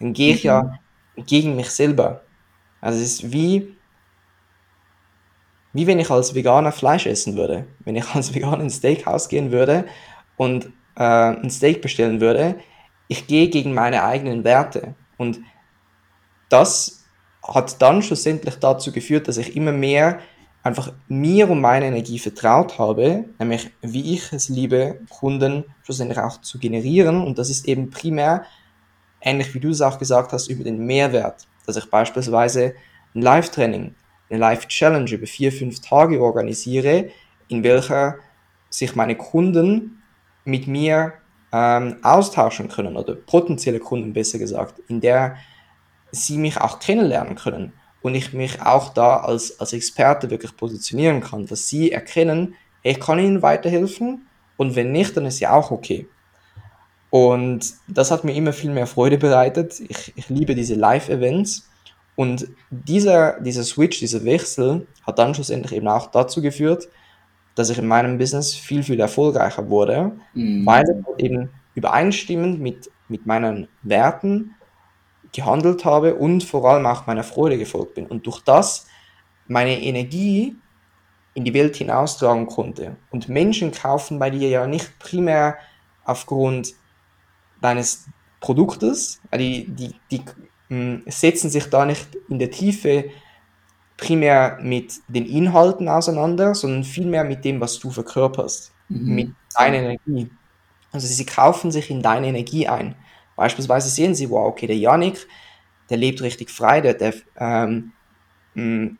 dann 0.00 0.12
gehe 0.14 0.32
ich 0.34 0.44
Mhm. 0.44 0.48
ja 0.48 0.78
gegen 1.16 1.56
mich 1.56 1.70
selber. 1.70 2.24
Also 2.80 3.00
es 3.00 3.06
ist 3.22 3.32
wie, 3.32 3.76
wie 5.72 5.86
wenn 5.86 5.98
ich 5.98 6.10
als 6.10 6.34
Veganer 6.34 6.72
Fleisch 6.72 7.06
essen 7.06 7.36
würde. 7.36 7.66
Wenn 7.80 7.96
ich 7.96 8.14
als 8.14 8.34
Veganer 8.34 8.62
ins 8.62 8.76
Steakhouse 8.76 9.28
gehen 9.28 9.52
würde 9.52 9.86
und 10.36 10.66
äh, 10.96 11.02
ein 11.04 11.50
Steak 11.50 11.82
bestellen 11.82 12.20
würde, 12.20 12.56
ich 13.08 13.26
gehe 13.26 13.48
gegen 13.48 13.74
meine 13.74 14.04
eigenen 14.04 14.44
Werte. 14.44 14.94
Und 15.16 15.40
das 16.48 17.04
hat 17.42 17.80
dann 17.82 18.02
schlussendlich 18.02 18.56
dazu 18.56 18.92
geführt, 18.92 19.28
dass 19.28 19.36
ich 19.38 19.56
immer 19.56 19.72
mehr 19.72 20.20
einfach 20.62 20.92
mir 21.08 21.48
und 21.50 21.60
meine 21.60 21.86
Energie 21.86 22.18
vertraut 22.18 22.78
habe, 22.78 23.24
nämlich 23.38 23.70
wie 23.80 24.14
ich 24.14 24.32
es 24.32 24.48
liebe, 24.48 25.00
Kunden 25.08 25.64
schlussendlich 25.82 26.18
auch 26.18 26.40
zu 26.40 26.58
generieren. 26.58 27.22
Und 27.22 27.38
das 27.38 27.50
ist 27.50 27.66
eben 27.66 27.90
primär, 27.90 28.44
ähnlich 29.20 29.54
wie 29.54 29.60
du 29.60 29.70
es 29.70 29.80
auch 29.80 29.98
gesagt 29.98 30.32
hast, 30.32 30.48
über 30.48 30.64
den 30.64 30.84
Mehrwert, 30.84 31.46
dass 31.66 31.76
ich 31.76 31.88
beispielsweise 31.90 32.74
ein 33.14 33.22
Live-Training, 33.22 33.94
eine 34.30 34.38
Live-Challenge 34.38 35.10
über 35.10 35.26
vier, 35.26 35.52
fünf 35.52 35.80
Tage 35.80 36.20
organisiere, 36.20 37.10
in 37.48 37.62
welcher 37.62 38.16
sich 38.68 38.94
meine 38.94 39.16
Kunden 39.16 40.02
mit 40.44 40.66
mir 40.66 41.14
ähm, 41.52 41.96
austauschen 42.02 42.68
können 42.68 42.96
oder 42.96 43.14
potenzielle 43.14 43.78
Kunden 43.78 44.12
besser 44.12 44.38
gesagt, 44.38 44.80
in 44.88 45.00
der 45.00 45.36
sie 46.10 46.36
mich 46.36 46.60
auch 46.60 46.78
kennenlernen 46.78 47.36
können 47.36 47.72
und 48.02 48.14
ich 48.14 48.32
mich 48.32 48.62
auch 48.62 48.92
da 48.94 49.18
als, 49.18 49.58
als 49.60 49.72
Experte 49.72 50.30
wirklich 50.30 50.56
positionieren 50.56 51.20
kann, 51.20 51.46
dass 51.46 51.68
sie 51.68 51.90
erkennen, 51.92 52.54
ich 52.82 53.00
kann 53.00 53.18
ihnen 53.18 53.42
weiterhelfen 53.42 54.26
und 54.56 54.76
wenn 54.76 54.92
nicht, 54.92 55.16
dann 55.16 55.26
ist 55.26 55.40
ja 55.40 55.52
auch 55.52 55.70
okay. 55.70 56.06
Und 57.10 57.74
das 57.88 58.10
hat 58.10 58.24
mir 58.24 58.34
immer 58.34 58.52
viel 58.52 58.70
mehr 58.70 58.86
Freude 58.86 59.18
bereitet. 59.18 59.80
Ich, 59.80 60.12
ich 60.14 60.28
liebe 60.28 60.54
diese 60.54 60.74
Live-Events 60.74 61.68
und 62.16 62.48
dieser, 62.70 63.40
dieser 63.40 63.62
Switch, 63.64 63.98
dieser 63.98 64.24
Wechsel 64.24 64.86
hat 65.06 65.18
dann 65.18 65.34
schlussendlich 65.34 65.72
eben 65.72 65.88
auch 65.88 66.10
dazu 66.10 66.42
geführt, 66.42 66.88
dass 67.54 67.70
ich 67.70 67.78
in 67.78 67.86
meinem 67.88 68.18
Business 68.18 68.54
viel, 68.54 68.82
viel 68.82 69.00
erfolgreicher 69.00 69.68
wurde, 69.68 70.12
Mhm. 70.34 70.66
weil 70.66 70.84
ich 71.16 71.24
eben 71.24 71.50
übereinstimmend 71.74 72.60
mit, 72.60 72.90
mit 73.08 73.26
meinen 73.26 73.68
Werten 73.82 74.54
gehandelt 75.32 75.84
habe 75.84 76.14
und 76.16 76.44
vor 76.44 76.64
allem 76.68 76.86
auch 76.86 77.06
meiner 77.06 77.24
Freude 77.24 77.58
gefolgt 77.58 77.94
bin 77.94 78.06
und 78.06 78.26
durch 78.26 78.40
das 78.42 78.86
meine 79.46 79.80
Energie 79.82 80.56
in 81.34 81.44
die 81.44 81.54
Welt 81.54 81.76
hinaustragen 81.76 82.46
konnte. 82.46 82.96
Und 83.10 83.28
Menschen 83.28 83.72
kaufen 83.72 84.18
bei 84.18 84.30
dir 84.30 84.48
ja 84.48 84.66
nicht 84.66 84.98
primär 84.98 85.58
aufgrund 86.04 86.74
deines 87.60 88.06
Produktes, 88.40 89.20
die, 89.34 89.66
die, 89.74 89.94
die 90.10 90.24
mh, 90.68 91.02
setzen 91.06 91.50
sich 91.50 91.66
da 91.70 91.84
nicht 91.86 92.08
in 92.28 92.38
der 92.38 92.50
Tiefe 92.50 93.06
primär 93.96 94.58
mit 94.62 94.94
den 95.08 95.26
Inhalten 95.26 95.88
auseinander, 95.88 96.54
sondern 96.54 96.84
vielmehr 96.84 97.24
mit 97.24 97.44
dem, 97.44 97.60
was 97.60 97.78
du 97.78 97.90
verkörperst, 97.90 98.74
Mhm. 98.90 99.14
mit 99.14 99.28
deiner 99.58 99.78
Energie. 99.78 100.30
Also 100.92 101.06
sie 101.08 101.26
kaufen 101.26 101.70
sich 101.72 101.90
in 101.90 102.02
deine 102.02 102.28
Energie 102.28 102.68
ein. 102.68 102.96
Beispielsweise 103.38 103.88
sehen 103.88 104.16
sie, 104.16 104.28
wow, 104.30 104.48
okay, 104.48 104.66
der 104.66 104.76
Yannick, 104.76 105.28
der 105.90 105.96
lebt 105.96 106.20
richtig 106.22 106.50
frei, 106.50 106.80
der, 106.80 106.94
der 106.94 107.14
ähm, 107.38 107.92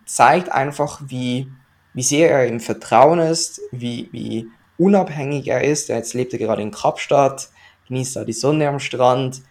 zeigt 0.07 0.53
einfach, 0.53 1.01
wie, 1.05 1.51
wie 1.93 2.05
sehr 2.05 2.31
er 2.31 2.47
im 2.47 2.61
Vertrauen 2.61 3.19
ist, 3.19 3.61
wie, 3.73 4.09
wie 4.13 4.47
unabhängig 4.79 5.49
er 5.49 5.65
ist. 5.65 5.89
Jetzt 5.89 6.15
lebt 6.15 6.33
er 6.35 6.39
gerade 6.39 6.63
in 6.63 6.71
Kapstadt, 6.71 7.51
genießt 7.89 8.15
da 8.15 8.25
die 8.25 8.33
Sonne 8.33 8.69
am 8.69 8.79
Strand. 8.79 9.43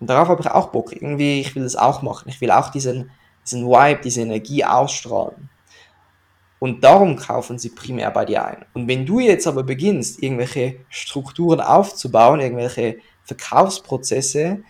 Und 0.00 0.10
darauf 0.10 0.26
habe 0.26 0.42
ich 0.42 0.50
auch 0.50 0.70
Bock. 0.70 0.92
Irgendwie, 0.92 1.40
ich 1.40 1.54
will 1.54 1.62
das 1.62 1.76
auch 1.76 2.02
machen. 2.02 2.28
Ich 2.28 2.40
will 2.40 2.50
auch 2.50 2.70
diesen, 2.70 3.12
diesen 3.46 3.64
Vibe, 3.64 4.00
diese 4.02 4.22
Energie 4.22 4.64
ausstrahlen. 4.64 5.50
Und 6.58 6.82
darum 6.82 7.14
kaufen 7.14 7.60
sie 7.60 7.70
primär 7.70 8.10
bei 8.10 8.24
dir 8.24 8.44
ein. 8.44 8.64
Und 8.74 8.88
wenn 8.88 9.06
du 9.06 9.20
jetzt 9.20 9.46
aber 9.46 9.62
beginnst, 9.62 10.20
irgendwelche 10.20 10.80
Strukturen 10.88 11.60
aufzubauen, 11.60 12.40
irgendwelche 12.40 12.96
Verkaufsprozesse, 13.24 14.62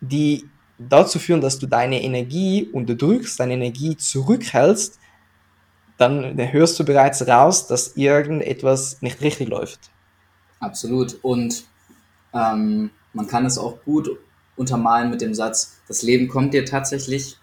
die 0.00 0.50
dazu 0.78 1.18
führen, 1.18 1.40
dass 1.40 1.58
du 1.58 1.66
deine 1.66 2.02
Energie 2.02 2.68
unterdrückst, 2.72 3.40
deine 3.40 3.54
Energie 3.54 3.96
zurückhältst, 3.96 4.98
dann 5.98 6.36
hörst 6.52 6.78
du 6.78 6.84
bereits 6.84 7.26
raus, 7.26 7.66
dass 7.66 7.96
irgendetwas 7.96 9.02
nicht 9.02 9.20
richtig 9.20 9.48
läuft. 9.48 9.92
Absolut. 10.60 11.18
Und 11.22 11.64
ähm, 12.34 12.90
man 13.12 13.26
kann 13.26 13.46
es 13.46 13.58
auch 13.58 13.82
gut 13.84 14.10
untermalen 14.56 15.10
mit 15.10 15.20
dem 15.20 15.34
Satz, 15.34 15.80
das 15.88 16.02
Leben 16.02 16.28
kommt 16.28 16.52
dir 16.54 16.64
tatsächlich 16.64 17.36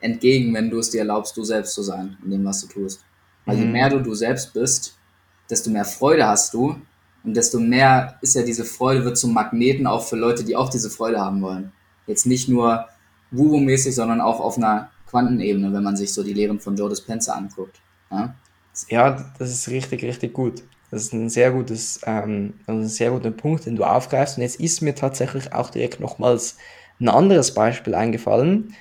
entgegen, 0.00 0.54
wenn 0.54 0.70
du 0.70 0.78
es 0.78 0.90
dir 0.90 1.00
erlaubst, 1.00 1.36
du 1.36 1.44
selbst 1.44 1.74
zu 1.74 1.82
sein, 1.82 2.18
in 2.24 2.30
dem, 2.30 2.44
was 2.44 2.60
du 2.62 2.68
tust. 2.68 3.04
Weil 3.46 3.58
je 3.58 3.66
Mhm. 3.66 3.72
mehr 3.72 3.90
du 3.90 4.00
du 4.00 4.14
selbst 4.14 4.52
bist, 4.54 4.98
desto 5.50 5.70
mehr 5.70 5.84
Freude 5.84 6.26
hast 6.26 6.54
du 6.54 6.76
und 7.24 7.34
desto 7.34 7.58
mehr 7.58 8.18
ist 8.20 8.34
ja 8.34 8.42
diese 8.42 8.64
Freude, 8.64 9.04
wird 9.04 9.16
zum 9.16 9.32
Magneten 9.32 9.86
auch 9.86 10.04
für 10.04 10.16
Leute, 10.16 10.44
die 10.44 10.56
auch 10.56 10.68
diese 10.68 10.90
Freude 10.90 11.20
haben 11.20 11.40
wollen. 11.40 11.72
Jetzt 12.06 12.26
nicht 12.26 12.48
nur 12.48 12.86
Woo-mäßig, 13.30 13.94
sondern 13.94 14.20
auch 14.20 14.40
auf 14.40 14.58
einer 14.58 14.90
Quantenebene, 15.08 15.72
wenn 15.72 15.82
man 15.82 15.96
sich 15.96 16.12
so 16.12 16.22
die 16.22 16.34
Lehren 16.34 16.60
von 16.60 16.76
Joe 16.76 16.88
Dispenza 16.88 17.32
anguckt. 17.32 17.80
Ja? 18.10 18.34
Ja, 18.88 19.32
das 19.38 19.50
ist 19.50 19.68
richtig, 19.68 20.02
richtig 20.02 20.34
gut. 20.34 20.62
Das 20.90 21.02
ist 21.02 21.12
ein 21.12 21.30
sehr 21.30 21.50
gutes, 21.50 22.00
ähm, 22.04 22.54
ein 22.66 22.86
sehr 22.86 23.10
guter 23.10 23.30
Punkt, 23.30 23.66
den 23.66 23.76
du 23.76 23.84
aufgreifst. 23.84 24.36
Und 24.36 24.42
jetzt 24.42 24.60
ist 24.60 24.82
mir 24.82 24.94
tatsächlich 24.94 25.52
auch 25.52 25.70
direkt 25.70 26.00
nochmals 26.00 26.58
ein 27.00 27.08
anderes 27.08 27.54
Beispiel 27.54 27.94
eingefallen. 27.94 28.74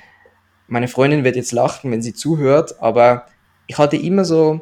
Meine 0.68 0.88
Freundin 0.88 1.24
wird 1.24 1.36
jetzt 1.36 1.54
lachen, 1.54 1.92
wenn 1.92 2.02
sie 2.02 2.14
zuhört, 2.14 2.80
aber 2.82 3.26
ich 3.68 3.78
hatte 3.78 3.98
immer 3.98 4.26
so 4.26 4.62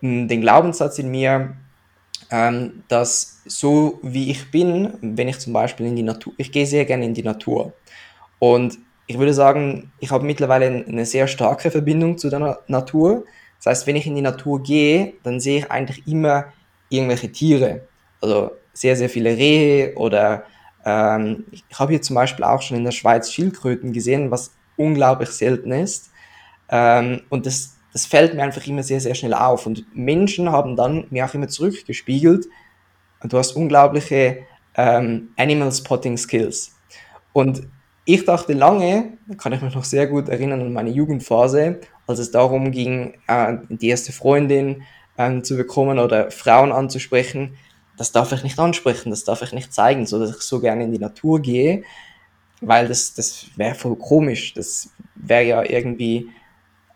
mh, 0.00 0.26
den 0.26 0.40
Glaubenssatz 0.40 0.98
in 0.98 1.10
mir, 1.10 1.56
ähm, 2.30 2.82
dass 2.88 3.42
so 3.46 3.98
wie 4.02 4.30
ich 4.30 4.50
bin, 4.50 4.94
wenn 5.00 5.28
ich 5.28 5.38
zum 5.38 5.52
Beispiel 5.52 5.86
in 5.86 5.96
die 5.96 6.02
Natur, 6.02 6.32
ich 6.36 6.52
gehe 6.52 6.66
sehr 6.66 6.84
gerne 6.84 7.04
in 7.04 7.14
die 7.14 7.22
Natur. 7.22 7.72
Und 8.38 8.78
ich 9.06 9.18
würde 9.18 9.34
sagen, 9.34 9.92
ich 10.00 10.10
habe 10.10 10.26
mittlerweile 10.26 10.66
eine 10.66 11.06
sehr 11.06 11.28
starke 11.28 11.70
Verbindung 11.70 12.18
zu 12.18 12.28
der 12.28 12.40
Na 12.40 12.58
Natur. 12.66 13.24
Das 13.58 13.66
heißt, 13.66 13.86
wenn 13.86 13.96
ich 13.96 14.06
in 14.06 14.14
die 14.14 14.22
Natur 14.22 14.62
gehe, 14.62 15.14
dann 15.22 15.40
sehe 15.40 15.58
ich 15.58 15.70
eigentlich 15.70 16.06
immer 16.06 16.46
irgendwelche 16.88 17.30
Tiere. 17.30 17.82
Also 18.20 18.50
sehr, 18.72 18.96
sehr 18.96 19.08
viele 19.08 19.36
Rehe 19.36 19.94
oder 19.94 20.44
ähm, 20.84 21.44
ich 21.50 21.64
habe 21.74 21.92
hier 21.92 22.02
zum 22.02 22.14
Beispiel 22.14 22.44
auch 22.44 22.62
schon 22.62 22.76
in 22.76 22.84
der 22.84 22.92
Schweiz 22.92 23.32
Schildkröten 23.32 23.92
gesehen, 23.92 24.30
was 24.30 24.52
unglaublich 24.76 25.30
selten 25.30 25.72
ist. 25.72 26.10
Ähm, 26.68 27.22
und 27.28 27.46
das, 27.46 27.75
das 27.92 28.06
fällt 28.06 28.34
mir 28.34 28.42
einfach 28.42 28.66
immer 28.66 28.82
sehr, 28.82 29.00
sehr 29.00 29.14
schnell 29.14 29.34
auf. 29.34 29.66
Und 29.66 29.84
Menschen 29.94 30.50
haben 30.50 30.76
dann 30.76 31.06
mir 31.10 31.24
auch 31.24 31.34
immer 31.34 31.48
zurückgespiegelt, 31.48 32.46
du 33.22 33.38
hast 33.38 33.52
unglaubliche 33.52 34.38
ähm, 34.76 35.30
Animal 35.36 35.72
Spotting 35.72 36.16
Skills. 36.16 36.74
Und 37.32 37.66
ich 38.04 38.24
dachte 38.24 38.52
lange, 38.52 39.18
da 39.26 39.34
kann 39.34 39.52
ich 39.52 39.62
mich 39.62 39.74
noch 39.74 39.84
sehr 39.84 40.06
gut 40.06 40.28
erinnern 40.28 40.60
an 40.60 40.72
meine 40.72 40.90
Jugendphase, 40.90 41.80
als 42.06 42.18
es 42.18 42.30
darum 42.30 42.70
ging, 42.70 43.14
äh, 43.26 43.56
die 43.68 43.88
erste 43.88 44.12
Freundin 44.12 44.82
ähm, 45.18 45.42
zu 45.42 45.56
bekommen 45.56 45.98
oder 45.98 46.30
Frauen 46.30 46.72
anzusprechen, 46.72 47.56
das 47.96 48.12
darf 48.12 48.32
ich 48.32 48.42
nicht 48.42 48.58
ansprechen, 48.58 49.10
das 49.10 49.24
darf 49.24 49.42
ich 49.42 49.52
nicht 49.52 49.72
zeigen, 49.72 50.06
so 50.06 50.18
dass 50.18 50.30
ich 50.30 50.42
so 50.42 50.60
gerne 50.60 50.84
in 50.84 50.92
die 50.92 50.98
Natur 50.98 51.40
gehe, 51.40 51.82
weil 52.60 52.88
das, 52.88 53.14
das 53.14 53.46
wäre 53.56 53.74
voll 53.74 53.96
komisch, 53.96 54.54
das 54.54 54.90
wäre 55.14 55.44
ja 55.44 55.62
irgendwie 55.62 56.28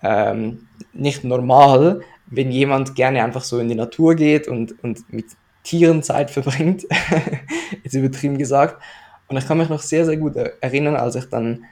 ähm, 0.02 0.66
nicht 0.92 1.24
normal, 1.24 2.00
wenn 2.26 2.50
jemand 2.50 2.94
gerne 2.94 3.22
einfach 3.24 3.42
so 3.42 3.58
in 3.58 3.68
die 3.68 3.74
Natur 3.74 4.14
geht 4.14 4.48
und, 4.48 4.82
und 4.82 5.12
mit 5.12 5.26
Tieren 5.62 6.02
Zeit 6.02 6.30
verbringt, 6.30 6.86
jetzt 7.82 7.94
übertrieben 7.94 8.38
gesagt. 8.38 8.80
Und 9.28 9.36
ich 9.36 9.46
kann 9.46 9.58
mich 9.58 9.68
noch 9.68 9.80
sehr, 9.82 10.04
sehr 10.04 10.16
gut 10.16 10.36
erinnern, 10.36 10.96
als 10.96 11.14
ich 11.16 11.26
dann 11.26 11.64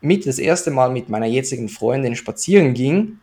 mit 0.00 0.26
das 0.26 0.38
erste 0.38 0.70
Mal 0.70 0.90
mit 0.90 1.08
meiner 1.08 1.26
jetzigen 1.26 1.68
Freundin 1.68 2.14
spazieren 2.16 2.74
ging 2.74 3.18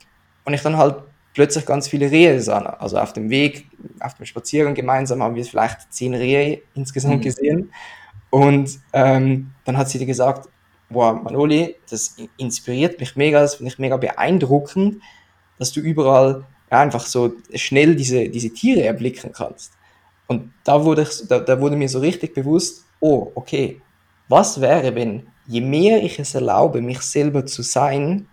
und 0.45 0.53
ich 0.53 0.61
dann 0.61 0.77
halt 0.77 0.95
plötzlich 1.33 1.65
ganz 1.65 1.87
viele 1.87 2.09
Rehe 2.11 2.39
sah. 2.41 2.59
Also 2.59 2.97
auf 2.97 3.13
dem 3.13 3.29
Weg, 3.29 3.67
auf 3.99 4.15
dem 4.15 4.25
Spaziergang 4.25 4.73
gemeinsam 4.73 5.21
haben 5.21 5.35
wir 5.35 5.45
vielleicht 5.45 5.93
zehn 5.93 6.13
Rehe 6.13 6.61
insgesamt 6.75 7.19
Mhm. 7.19 7.21
gesehen. 7.21 7.73
Und 8.29 8.79
ähm, 8.93 9.51
dann 9.65 9.77
hat 9.77 9.89
sie 9.89 9.99
dir 9.99 10.05
gesagt, 10.05 10.49
boah, 10.91 11.13
Manoli, 11.13 11.75
das 11.89 12.15
inspiriert 12.37 12.99
mich 12.99 13.15
mega, 13.15 13.41
das 13.41 13.55
finde 13.55 13.71
ich 13.71 13.79
mega 13.79 13.97
beeindruckend, 13.97 15.01
dass 15.57 15.71
du 15.71 15.79
überall 15.79 16.45
einfach 16.69 17.05
so 17.05 17.33
schnell 17.53 17.95
diese, 17.95 18.29
diese 18.29 18.53
Tiere 18.53 18.83
erblicken 18.83 19.31
kannst. 19.33 19.73
Und 20.27 20.53
da 20.63 20.83
wurde, 20.83 21.03
ich, 21.03 21.27
da, 21.27 21.39
da 21.39 21.59
wurde 21.59 21.75
mir 21.75 21.89
so 21.89 21.99
richtig 21.99 22.33
bewusst, 22.33 22.85
oh, 22.99 23.31
okay, 23.35 23.81
was 24.29 24.61
wäre, 24.61 24.95
wenn 24.95 25.27
je 25.47 25.61
mehr 25.61 26.01
ich 26.01 26.19
es 26.19 26.35
erlaube, 26.35 26.81
mich 26.81 27.01
selber 27.01 27.45
zu 27.45 27.61
sein, 27.61 28.27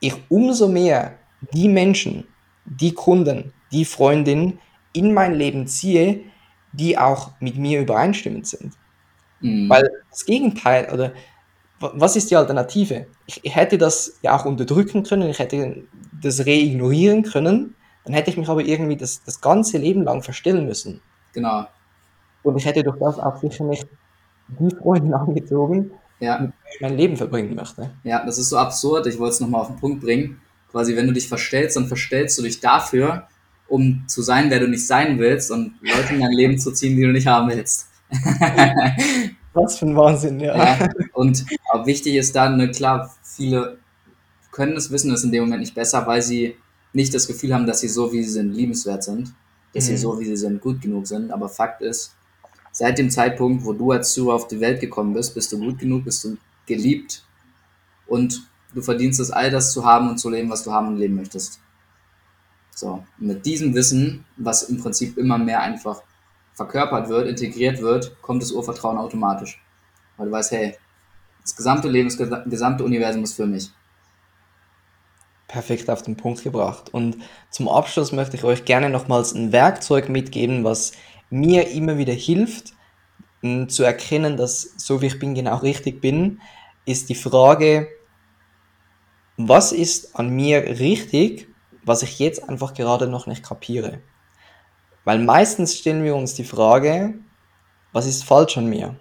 ich 0.00 0.14
umso 0.28 0.68
mehr 0.68 1.18
die 1.52 1.68
Menschen, 1.68 2.24
die 2.64 2.92
Kunden, 2.92 3.52
die 3.72 3.84
Freundinnen 3.84 4.60
in 4.92 5.12
mein 5.12 5.34
Leben 5.34 5.66
ziehe, 5.66 6.20
die 6.72 6.96
auch 6.96 7.32
mit 7.40 7.56
mir 7.56 7.80
übereinstimmend 7.80 8.46
sind. 8.46 8.74
Mhm. 9.40 9.68
Weil 9.68 9.90
das 10.10 10.24
Gegenteil, 10.24 10.88
oder 10.92 11.12
was 11.94 12.16
ist 12.16 12.30
die 12.30 12.36
Alternative? 12.36 13.06
Ich, 13.26 13.40
hätte 13.54 13.78
das 13.78 14.18
ja 14.22 14.36
auch 14.36 14.44
unterdrücken 14.44 15.02
können, 15.02 15.28
ich 15.28 15.38
hätte 15.38 15.82
das 16.20 16.46
reignorieren 16.46 17.22
können, 17.22 17.74
dann 18.04 18.14
hätte 18.14 18.30
ich 18.30 18.36
mich 18.36 18.48
aber 18.48 18.62
irgendwie 18.62 18.96
das, 18.96 19.22
das 19.24 19.40
ganze 19.40 19.78
Leben 19.78 20.02
lang 20.02 20.22
verstellen 20.22 20.66
müssen. 20.66 21.00
Genau. 21.32 21.66
Und 22.42 22.56
ich 22.56 22.64
hätte 22.66 22.82
durch 22.82 22.98
das 22.98 23.18
auch 23.18 23.36
sicher 23.40 23.64
nicht 23.64 23.86
die 24.48 24.74
Freundin 24.76 25.14
angezogen, 25.14 25.90
Ja. 26.20 26.38
mit 26.38 26.50
der 26.52 26.74
ich 26.74 26.80
mein 26.80 26.96
Leben 26.96 27.16
verbringen 27.16 27.54
möchte. 27.54 27.90
Ja, 28.04 28.24
das 28.24 28.38
ist 28.38 28.48
so 28.50 28.58
absurd. 28.58 29.06
Ich 29.06 29.18
wollte 29.18 29.34
es 29.34 29.40
nochmal 29.40 29.62
auf 29.62 29.68
den 29.68 29.76
Punkt 29.76 30.00
bringen. 30.02 30.40
Quasi, 30.70 30.96
wenn 30.96 31.06
du 31.06 31.12
dich 31.12 31.28
verstellst, 31.28 31.76
dann 31.76 31.86
verstellst 31.86 32.38
du 32.38 32.42
dich 32.42 32.60
dafür, 32.60 33.28
um 33.68 34.04
zu 34.06 34.22
sein, 34.22 34.50
wer 34.50 34.60
du 34.60 34.68
nicht 34.68 34.86
sein 34.86 35.18
willst 35.18 35.50
und 35.50 35.74
Leute 35.80 36.14
in 36.14 36.20
dein 36.20 36.32
Leben 36.32 36.58
zu 36.58 36.72
ziehen, 36.72 36.96
die 36.96 37.02
du 37.02 37.12
nicht 37.12 37.26
haben 37.26 37.48
willst. 37.50 37.88
Was 39.54 39.78
für 39.78 39.86
ein 39.86 39.96
Wahnsinn, 39.96 40.40
ja. 40.40 40.56
Ja, 40.56 40.88
und 41.12 41.44
aber 41.70 41.86
wichtig 41.86 42.14
ist 42.14 42.34
dann, 42.34 42.56
ne, 42.56 42.70
klar, 42.70 43.14
viele 43.22 43.78
können 44.52 44.76
es, 44.76 44.90
wissen 44.90 45.12
es 45.12 45.24
in 45.24 45.32
dem 45.32 45.44
Moment 45.44 45.60
nicht 45.60 45.74
besser, 45.74 46.06
weil 46.06 46.22
sie 46.22 46.56
nicht 46.92 47.14
das 47.14 47.26
Gefühl 47.26 47.54
haben, 47.54 47.66
dass 47.66 47.80
sie 47.80 47.88
so, 47.88 48.12
wie 48.12 48.22
sie 48.22 48.30
sind, 48.30 48.52
liebenswert 48.54 49.04
sind, 49.04 49.34
dass 49.74 49.86
sie 49.86 49.92
Mhm. 49.92 49.98
so, 49.98 50.20
wie 50.20 50.24
sie 50.26 50.36
sind, 50.36 50.60
gut 50.60 50.80
genug 50.82 51.06
sind. 51.06 51.30
Aber 51.32 51.48
Fakt 51.48 51.82
ist, 51.82 52.14
seit 52.72 52.98
dem 52.98 53.10
Zeitpunkt, 53.10 53.64
wo 53.64 53.72
du 53.72 53.92
als 53.92 54.12
Zuhörer 54.14 54.36
auf 54.36 54.48
die 54.48 54.60
Welt 54.60 54.80
gekommen 54.80 55.14
bist, 55.14 55.34
bist 55.34 55.52
du 55.52 55.58
gut 55.58 55.78
genug, 55.78 56.04
bist 56.04 56.24
du 56.24 56.36
geliebt 56.66 57.24
und 58.06 58.42
du 58.74 58.82
verdienst 58.82 59.20
es, 59.20 59.30
all 59.30 59.50
das 59.50 59.72
zu 59.72 59.84
haben 59.84 60.10
und 60.10 60.18
zu 60.18 60.30
leben, 60.30 60.50
was 60.50 60.64
du 60.64 60.72
haben 60.72 60.88
und 60.88 60.96
leben 60.98 61.16
möchtest. 61.16 61.60
So, 62.74 63.04
und 63.20 63.26
mit 63.26 63.46
diesem 63.46 63.74
Wissen, 63.74 64.24
was 64.36 64.64
im 64.64 64.78
Prinzip 64.78 65.18
immer 65.18 65.38
mehr 65.38 65.60
einfach 65.60 66.02
verkörpert 66.62 67.08
wird, 67.08 67.28
integriert 67.28 67.80
wird, 67.80 68.20
kommt 68.22 68.42
das 68.42 68.52
Urvertrauen 68.52 68.98
automatisch. 68.98 69.60
Weil 70.16 70.26
du 70.26 70.32
weißt, 70.32 70.52
hey, 70.52 70.76
das 71.42 71.56
gesamte 71.56 71.88
Leben, 71.88 72.08
das 72.08 72.18
gesa- 72.18 72.48
gesamte 72.48 72.84
Universum 72.84 73.24
ist 73.24 73.34
für 73.34 73.46
mich. 73.46 73.70
Perfekt 75.48 75.90
auf 75.90 76.02
den 76.02 76.16
Punkt 76.16 76.42
gebracht. 76.42 76.94
Und 76.94 77.16
zum 77.50 77.68
Abschluss 77.68 78.12
möchte 78.12 78.36
ich 78.36 78.44
euch 78.44 78.64
gerne 78.64 78.88
nochmals 78.88 79.34
ein 79.34 79.52
Werkzeug 79.52 80.08
mitgeben, 80.08 80.64
was 80.64 80.92
mir 81.30 81.68
immer 81.70 81.98
wieder 81.98 82.12
hilft, 82.12 82.72
zu 83.68 83.82
erkennen, 83.82 84.36
dass 84.36 84.62
so 84.76 85.02
wie 85.02 85.06
ich 85.06 85.18
bin, 85.18 85.34
genau 85.34 85.56
richtig 85.56 86.00
bin, 86.00 86.40
ist 86.84 87.08
die 87.08 87.16
Frage, 87.16 87.88
was 89.36 89.72
ist 89.72 90.14
an 90.14 90.30
mir 90.30 90.78
richtig, 90.78 91.48
was 91.84 92.02
ich 92.02 92.20
jetzt 92.20 92.48
einfach 92.48 92.72
gerade 92.72 93.08
noch 93.08 93.26
nicht 93.26 93.42
kapiere? 93.42 94.00
Weil 95.04 95.18
meistens 95.18 95.76
stellen 95.76 96.04
wir 96.04 96.14
uns 96.14 96.34
die 96.34 96.44
Frage, 96.44 97.14
was 97.92 98.06
ist 98.06 98.24
falsch 98.24 98.56
an 98.56 98.66
mir? 98.66 98.96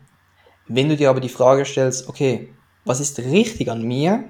Wenn 0.67 0.89
du 0.89 0.98
dir 0.98 1.10
aber 1.10 1.20
die 1.20 1.29
Frage 1.29 1.65
stellst, 1.65 2.08
okay, 2.10 2.53
was 2.86 3.00
ist 3.00 3.20
richtig 3.20 3.70
an 3.70 3.84
mir, 3.84 4.24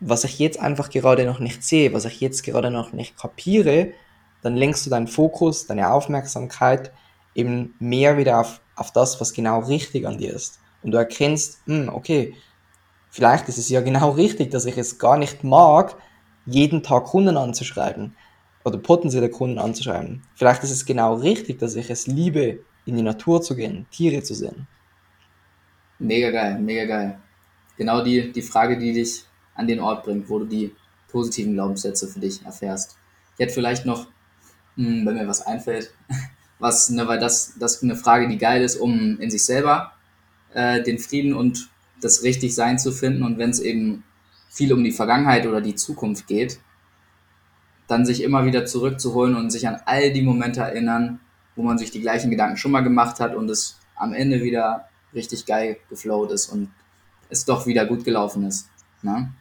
was 0.00 0.24
ich 0.24 0.38
jetzt 0.38 0.58
einfach 0.58 0.90
gerade 0.90 1.24
noch 1.24 1.38
nicht 1.38 1.62
sehe, 1.62 1.92
was 1.92 2.04
ich 2.04 2.20
jetzt 2.20 2.42
gerade 2.42 2.70
noch 2.70 2.92
nicht 2.92 3.18
kapiere, 3.18 3.92
dann 4.42 4.56
lenkst 4.56 4.84
du 4.84 4.90
deinen 4.90 5.06
Fokus, 5.06 5.66
deine 5.66 5.90
Aufmerksamkeit 5.90 6.92
eben 7.34 7.74
mehr 7.78 8.16
wieder 8.16 8.40
auf, 8.40 8.60
auf 8.76 8.92
das, 8.92 9.20
was 9.20 9.32
genau 9.32 9.60
richtig 9.60 10.06
an 10.06 10.18
dir 10.18 10.32
ist. 10.32 10.60
Und 10.82 10.92
du 10.92 10.98
erkennst, 10.98 11.58
hm, 11.66 11.88
okay, 11.88 12.34
vielleicht 13.10 13.48
ist 13.48 13.58
es 13.58 13.68
ja 13.68 13.80
genau 13.80 14.10
richtig, 14.10 14.50
dass 14.50 14.66
ich 14.66 14.76
es 14.76 14.98
gar 14.98 15.16
nicht 15.16 15.44
mag, 15.44 15.96
jeden 16.46 16.82
Tag 16.82 17.04
Kunden 17.04 17.36
anzuschreiben 17.36 18.14
oder 18.64 18.78
potenzielle 18.78 19.28
Kunden 19.28 19.58
anzuschreiben. 19.58 20.22
Vielleicht 20.34 20.64
ist 20.64 20.70
es 20.70 20.86
genau 20.86 21.14
richtig, 21.14 21.58
dass 21.58 21.76
ich 21.76 21.90
es 21.90 22.06
liebe, 22.06 22.60
in 22.86 22.96
die 22.96 23.02
Natur 23.02 23.42
zu 23.42 23.54
gehen, 23.54 23.86
Tiere 23.90 24.22
zu 24.22 24.34
sehen. 24.34 24.66
Mega 25.98 26.30
geil, 26.30 26.58
mega 26.58 26.84
geil. 26.84 27.18
Genau 27.76 28.02
die, 28.02 28.32
die 28.32 28.42
Frage, 28.42 28.78
die 28.78 28.92
dich 28.92 29.24
an 29.54 29.66
den 29.66 29.80
Ort 29.80 30.04
bringt, 30.04 30.28
wo 30.28 30.38
du 30.38 30.46
die 30.46 30.74
positiven 31.08 31.54
Glaubenssätze 31.54 32.08
für 32.08 32.20
dich 32.20 32.44
erfährst. 32.44 32.96
Ich 33.34 33.44
hätte 33.44 33.54
vielleicht 33.54 33.86
noch, 33.86 34.06
hm, 34.76 35.06
wenn 35.06 35.14
mir 35.14 35.28
was 35.28 35.42
einfällt, 35.42 35.94
was, 36.58 36.90
ne, 36.90 37.06
weil 37.06 37.18
das, 37.18 37.54
das 37.58 37.82
eine 37.82 37.96
Frage, 37.96 38.28
die 38.28 38.38
geil 38.38 38.62
ist, 38.62 38.76
um 38.76 39.18
in 39.20 39.30
sich 39.30 39.44
selber 39.44 39.92
äh, 40.52 40.82
den 40.82 40.98
Frieden 40.98 41.34
und 41.34 41.70
das 42.00 42.22
Richtigsein 42.22 42.78
zu 42.78 42.92
finden. 42.92 43.22
Und 43.22 43.38
wenn 43.38 43.50
es 43.50 43.60
eben 43.60 44.04
viel 44.48 44.72
um 44.72 44.82
die 44.84 44.92
Vergangenheit 44.92 45.46
oder 45.46 45.60
die 45.60 45.74
Zukunft 45.74 46.26
geht, 46.26 46.58
dann 47.86 48.06
sich 48.06 48.22
immer 48.22 48.46
wieder 48.46 48.66
zurückzuholen 48.66 49.36
und 49.36 49.50
sich 49.50 49.68
an 49.68 49.80
all 49.84 50.12
die 50.12 50.22
Momente 50.22 50.60
erinnern, 50.60 51.20
wo 51.56 51.62
man 51.62 51.78
sich 51.78 51.90
die 51.90 52.00
gleichen 52.00 52.30
Gedanken 52.30 52.56
schon 52.56 52.72
mal 52.72 52.80
gemacht 52.80 53.20
hat 53.20 53.34
und 53.34 53.50
es 53.50 53.78
am 53.96 54.12
Ende 54.12 54.42
wieder 54.42 54.88
richtig 55.14 55.46
geil 55.46 55.76
geflowt 55.88 56.32
ist 56.32 56.48
und 56.48 56.70
es 57.28 57.44
doch 57.44 57.66
wieder 57.66 57.86
gut 57.86 58.04
gelaufen 58.04 58.44
ist. 58.44 58.68
Ne? 59.02 59.32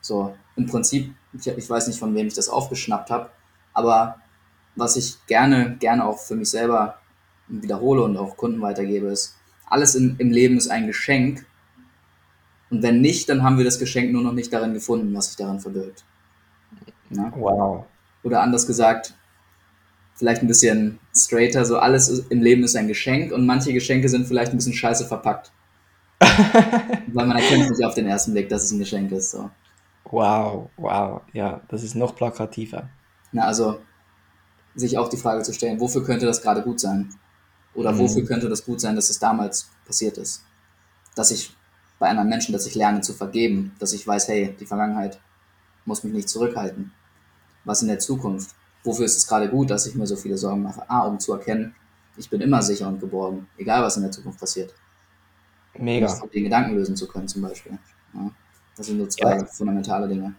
So, 0.00 0.34
im 0.56 0.66
Prinzip, 0.66 1.14
ich, 1.32 1.46
ich 1.46 1.70
weiß 1.70 1.86
nicht, 1.86 1.98
von 1.98 2.14
wem 2.14 2.26
ich 2.26 2.34
das 2.34 2.48
aufgeschnappt 2.48 3.10
habe, 3.10 3.30
aber 3.72 4.16
was 4.74 4.96
ich 4.96 5.24
gerne, 5.26 5.76
gerne 5.78 6.04
auch 6.04 6.18
für 6.18 6.34
mich 6.34 6.50
selber 6.50 6.98
wiederhole 7.48 8.02
und 8.02 8.16
auch 8.16 8.36
Kunden 8.36 8.60
weitergebe, 8.60 9.08
ist, 9.08 9.36
alles 9.66 9.94
in, 9.94 10.16
im 10.18 10.30
Leben 10.30 10.56
ist 10.56 10.68
ein 10.68 10.86
Geschenk. 10.86 11.46
Und 12.70 12.82
wenn 12.82 13.00
nicht, 13.00 13.28
dann 13.28 13.42
haben 13.42 13.58
wir 13.58 13.64
das 13.64 13.78
Geschenk 13.78 14.12
nur 14.12 14.22
noch 14.22 14.32
nicht 14.32 14.52
darin 14.52 14.74
gefunden, 14.74 15.14
was 15.14 15.28
sich 15.28 15.36
daran 15.36 15.60
verbirgt. 15.60 16.04
Ne? 17.12 17.32
Wow. 17.36 17.84
Oder 18.22 18.42
anders 18.42 18.66
gesagt, 18.66 19.14
vielleicht 20.14 20.42
ein 20.42 20.48
bisschen 20.48 20.98
straighter, 21.14 21.64
so 21.64 21.78
alles 21.78 22.26
im 22.28 22.42
Leben 22.42 22.62
ist 22.62 22.76
ein 22.76 22.88
Geschenk 22.88 23.32
und 23.32 23.46
manche 23.46 23.72
Geschenke 23.72 24.08
sind 24.08 24.26
vielleicht 24.26 24.52
ein 24.52 24.56
bisschen 24.56 24.74
scheiße 24.74 25.06
verpackt. 25.06 25.52
Weil 26.20 27.26
man 27.26 27.36
erkennt 27.36 27.68
nicht 27.70 27.84
auf 27.84 27.94
den 27.94 28.06
ersten 28.06 28.32
Blick, 28.32 28.48
dass 28.48 28.64
es 28.64 28.70
ein 28.70 28.78
Geschenk 28.78 29.10
ist. 29.10 29.32
So. 29.32 29.50
Wow, 30.04 30.70
wow, 30.76 31.22
ja, 31.32 31.60
das 31.68 31.82
ist 31.82 31.94
noch 31.94 32.14
plakativer. 32.14 32.88
Na, 33.32 33.46
also 33.46 33.80
sich 34.74 34.96
auch 34.96 35.08
die 35.08 35.16
Frage 35.16 35.42
zu 35.42 35.52
stellen, 35.52 35.80
wofür 35.80 36.04
könnte 36.04 36.26
das 36.26 36.42
gerade 36.42 36.62
gut 36.62 36.80
sein? 36.80 37.14
Oder 37.74 37.92
mhm. 37.92 37.98
wofür 37.98 38.24
könnte 38.24 38.48
das 38.48 38.64
gut 38.64 38.80
sein, 38.80 38.94
dass 38.94 39.10
es 39.10 39.18
damals 39.18 39.70
passiert 39.86 40.18
ist? 40.18 40.44
Dass 41.14 41.30
ich 41.30 41.54
bei 41.98 42.08
anderen 42.08 42.28
Menschen, 42.28 42.52
dass 42.52 42.66
ich 42.66 42.74
lerne 42.74 43.00
zu 43.00 43.12
vergeben, 43.12 43.74
dass 43.78 43.92
ich 43.92 44.06
weiß, 44.06 44.28
hey, 44.28 44.54
die 44.58 44.66
Vergangenheit 44.66 45.20
muss 45.84 46.04
mich 46.04 46.12
nicht 46.12 46.28
zurückhalten. 46.28 46.92
Was 47.64 47.82
in 47.82 47.88
der 47.88 47.98
Zukunft? 47.98 48.54
Wofür 48.84 49.04
ist 49.04 49.16
es 49.16 49.26
gerade 49.26 49.48
gut, 49.48 49.70
dass 49.70 49.86
ich 49.86 49.94
mir 49.94 50.06
so 50.06 50.16
viele 50.16 50.36
Sorgen 50.36 50.62
mache? 50.62 50.82
Ah, 50.88 51.06
um 51.06 51.20
zu 51.20 51.32
erkennen, 51.32 51.74
ich 52.16 52.28
bin 52.28 52.40
immer 52.40 52.62
sicher 52.62 52.88
und 52.88 53.00
geborgen, 53.00 53.46
egal 53.56 53.82
was 53.82 53.96
in 53.96 54.02
der 54.02 54.12
Zukunft 54.12 54.40
passiert. 54.40 54.74
Mega. 55.78 56.12
Um 56.20 56.30
den 56.30 56.44
Gedanken 56.44 56.74
lösen 56.74 56.96
zu 56.96 57.08
können, 57.08 57.28
zum 57.28 57.42
Beispiel. 57.42 57.78
Ja, 58.14 58.30
das 58.76 58.86
sind 58.86 58.98
so 58.98 59.06
zwei 59.06 59.36
ja. 59.36 59.44
fundamentale 59.46 60.08
Dinge. 60.08 60.34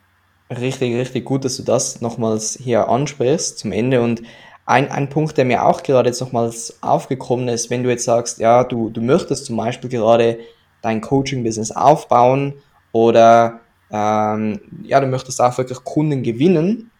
Richtig, 0.50 0.96
richtig 0.96 1.26
gut, 1.26 1.46
dass 1.46 1.58
du 1.58 1.64
das 1.64 2.02
nochmals 2.02 2.58
hier 2.62 2.88
ansprichst 2.90 3.58
zum 3.58 3.72
Ende. 3.72 4.02
Und 4.02 4.22
ein, 4.66 4.90
ein 4.92 5.10
Punkt, 5.10 5.38
der 5.38 5.46
mir 5.46 5.66
auch 5.66 5.84
gerade 5.84 6.10
jetzt 6.10 6.22
nochmals 6.22 6.78
aufgekommen 6.82 7.48
ist, 7.48 7.70
wenn 7.70 7.84
du 7.84 7.90
jetzt 7.90 8.06
sagst, 8.06 8.40
ja, 8.40 8.64
du, 8.64 8.90
du 8.90 9.02
möchtest 9.02 9.46
zum 9.46 9.58
Beispiel 9.58 9.90
gerade 9.90 10.40
dein 10.82 11.02
Coaching-Business 11.02 11.72
aufbauen 11.72 12.54
oder 12.92 13.62
ähm, 13.90 14.60
ja, 14.84 15.00
du 15.00 15.08
möchtest 15.08 15.42
auch 15.42 15.58
wirklich 15.58 15.84
Kunden 15.84 16.24
gewinnen, 16.24 16.92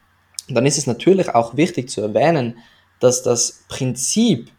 dann 0.50 0.66
ist 0.66 0.78
es 0.78 0.88
natürlich 0.88 1.34
auch 1.34 1.56
wichtig 1.56 1.90
zu 1.90 2.02
erwähnen, 2.02 2.58
dass 3.00 3.24
das 3.24 3.64
Prinzip, 3.68 4.52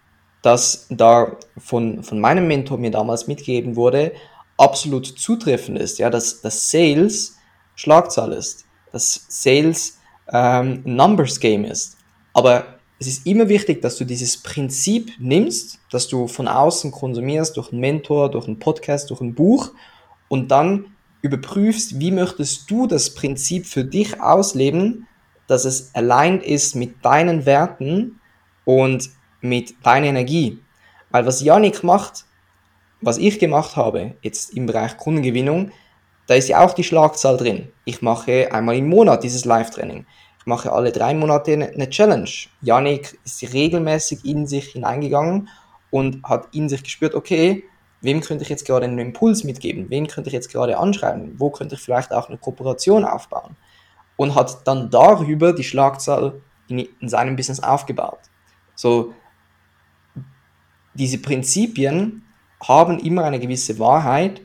das 0.42 0.87
da 0.90 1.37
von, 1.59 2.03
von 2.03 2.20
meinem 2.20 2.47
Mentor 2.47 2.79
mir 2.79 2.90
damals 2.90 3.27
mitgegeben 3.27 3.77
wurde, 3.77 4.12
absolut 4.57 5.07
zutreffend 5.07 5.79
ist. 5.79 5.99
Ja, 5.99 6.11
dass 6.11 6.40
das 6.40 6.70
Sales 6.70 7.37
Schlagzahl 7.77 8.33
ist, 8.33 8.64
dass 8.92 9.25
Sales 9.29 9.99
ähm, 10.33 10.83
Numbers 10.85 11.40
Game 11.40 11.64
ist. 11.64 11.97
Aber 12.33 12.66
es 12.99 13.07
ist 13.07 13.27
immer 13.27 13.49
wichtig, 13.49 13.83
dass 13.83 13.97
du 13.97 14.05
dieses 14.05 14.42
Prinzip 14.42 15.12
nimmst, 15.18 15.81
dass 15.90 16.09
du 16.09 16.29
von 16.29 16.49
außen 16.49 16.90
konsumierst, 16.92 17.57
durch 17.57 17.73
einen 17.73 17.81
Mentor, 17.81 18.31
durch 18.31 18.47
einen 18.47 18.59
Podcast, 18.59 19.11
durch 19.11 19.20
ein 19.20 19.35
Buch 19.35 19.73
und 20.29 20.51
dann 20.51 20.87
überprüfst, 21.23 21.99
wie 21.99 22.11
möchtest 22.11 22.70
du 22.70 22.87
das 22.87 23.14
Prinzip 23.14 23.66
für 23.66 23.85
dich 23.85 24.20
ausleben, 24.20 25.07
dass 25.46 25.64
es 25.64 25.94
allein 25.94 26.40
ist 26.40 26.74
mit 26.74 27.04
deinen 27.04 27.46
Werten 27.46 28.20
und 28.64 29.11
mit 29.40 29.74
deiner 29.85 30.07
Energie. 30.07 30.59
Weil 31.11 31.26
was 31.26 31.42
Yannick 31.42 31.85
macht, 31.85 32.24
was 33.00 33.18
ich 33.18 33.38
gemacht 33.38 33.76
habe, 33.76 34.14
jetzt 34.22 34.54
im 34.54 34.66
Bereich 34.66 34.96
Kundengewinnung, 34.96 35.70
da 36.26 36.35
ist 36.35 36.48
ja 36.48 36.64
auch 36.64 36.72
die 36.72 36.85
Schlagzahl 36.85 37.37
drin. 37.37 37.68
Ich 37.85 38.00
mache 38.00 38.50
einmal 38.52 38.76
im 38.76 38.88
Monat 38.88 39.22
dieses 39.22 39.44
Live-Training. 39.44 40.07
Ich 40.38 40.46
mache 40.46 40.72
alle 40.72 40.92
drei 40.92 41.14
Monate 41.14 41.52
eine 41.52 41.90
Challenge. 41.90 42.30
Yannick 42.62 43.18
ist 43.24 43.42
regelmäßig 43.52 44.24
in 44.24 44.46
sich 44.46 44.72
hineingegangen 44.72 45.48
und 45.90 46.22
hat 46.24 46.48
in 46.52 46.68
sich 46.68 46.83
gespürt, 46.83 47.14
okay, 47.14 47.64
wem 48.00 48.20
könnte 48.20 48.42
ich 48.42 48.48
jetzt 48.48 48.66
gerade 48.66 48.87
einen 48.87 48.98
Impuls 48.98 49.44
mitgeben? 49.44 49.87
Wen 49.90 50.07
könnte 50.07 50.28
ich 50.28 50.35
jetzt 50.35 50.50
gerade 50.50 50.78
anschreiben? 50.78 51.35
Wo 51.38 51.50
könnte 51.50 51.74
ich 51.74 51.80
vielleicht 51.80 52.12
auch 52.12 52.28
eine 52.28 52.38
Kooperation 52.38 53.04
aufbauen? 53.04 53.57
Und 54.16 54.35
hat 54.35 54.66
dann 54.66 54.90
darüber 54.90 55.53
die 55.53 55.64
Schlagzahl 55.64 56.40
in, 56.68 56.79
in 57.00 57.09
seinem 57.09 57.37
Business 57.37 57.61
aufgebaut. 57.61 58.20
So, 58.74 59.12
diese 60.94 61.18
Prinzipien 61.18 62.22
haben 62.62 62.98
immer 63.00 63.24
eine 63.24 63.40
gewisse 63.40 63.79
Wahrheit, 63.79 64.40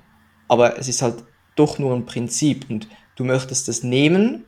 aber 0.47 0.77
es 0.77 0.87
ist 0.87 1.01
halt 1.01 1.23
doch 1.55 1.77
nur 1.77 1.93
ein 1.95 2.05
Prinzip 2.05 2.69
und 2.69 2.87
du 3.15 3.23
möchtest 3.23 3.69
es 3.69 3.83
nehmen 3.83 4.45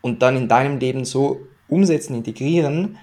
und 0.00 0.22
dann 0.22 0.36
in 0.36 0.48
deinem 0.48 0.78
Leben 0.78 1.04
so 1.04 1.46
umsetzen, 1.68 2.14
integrieren, 2.14 2.98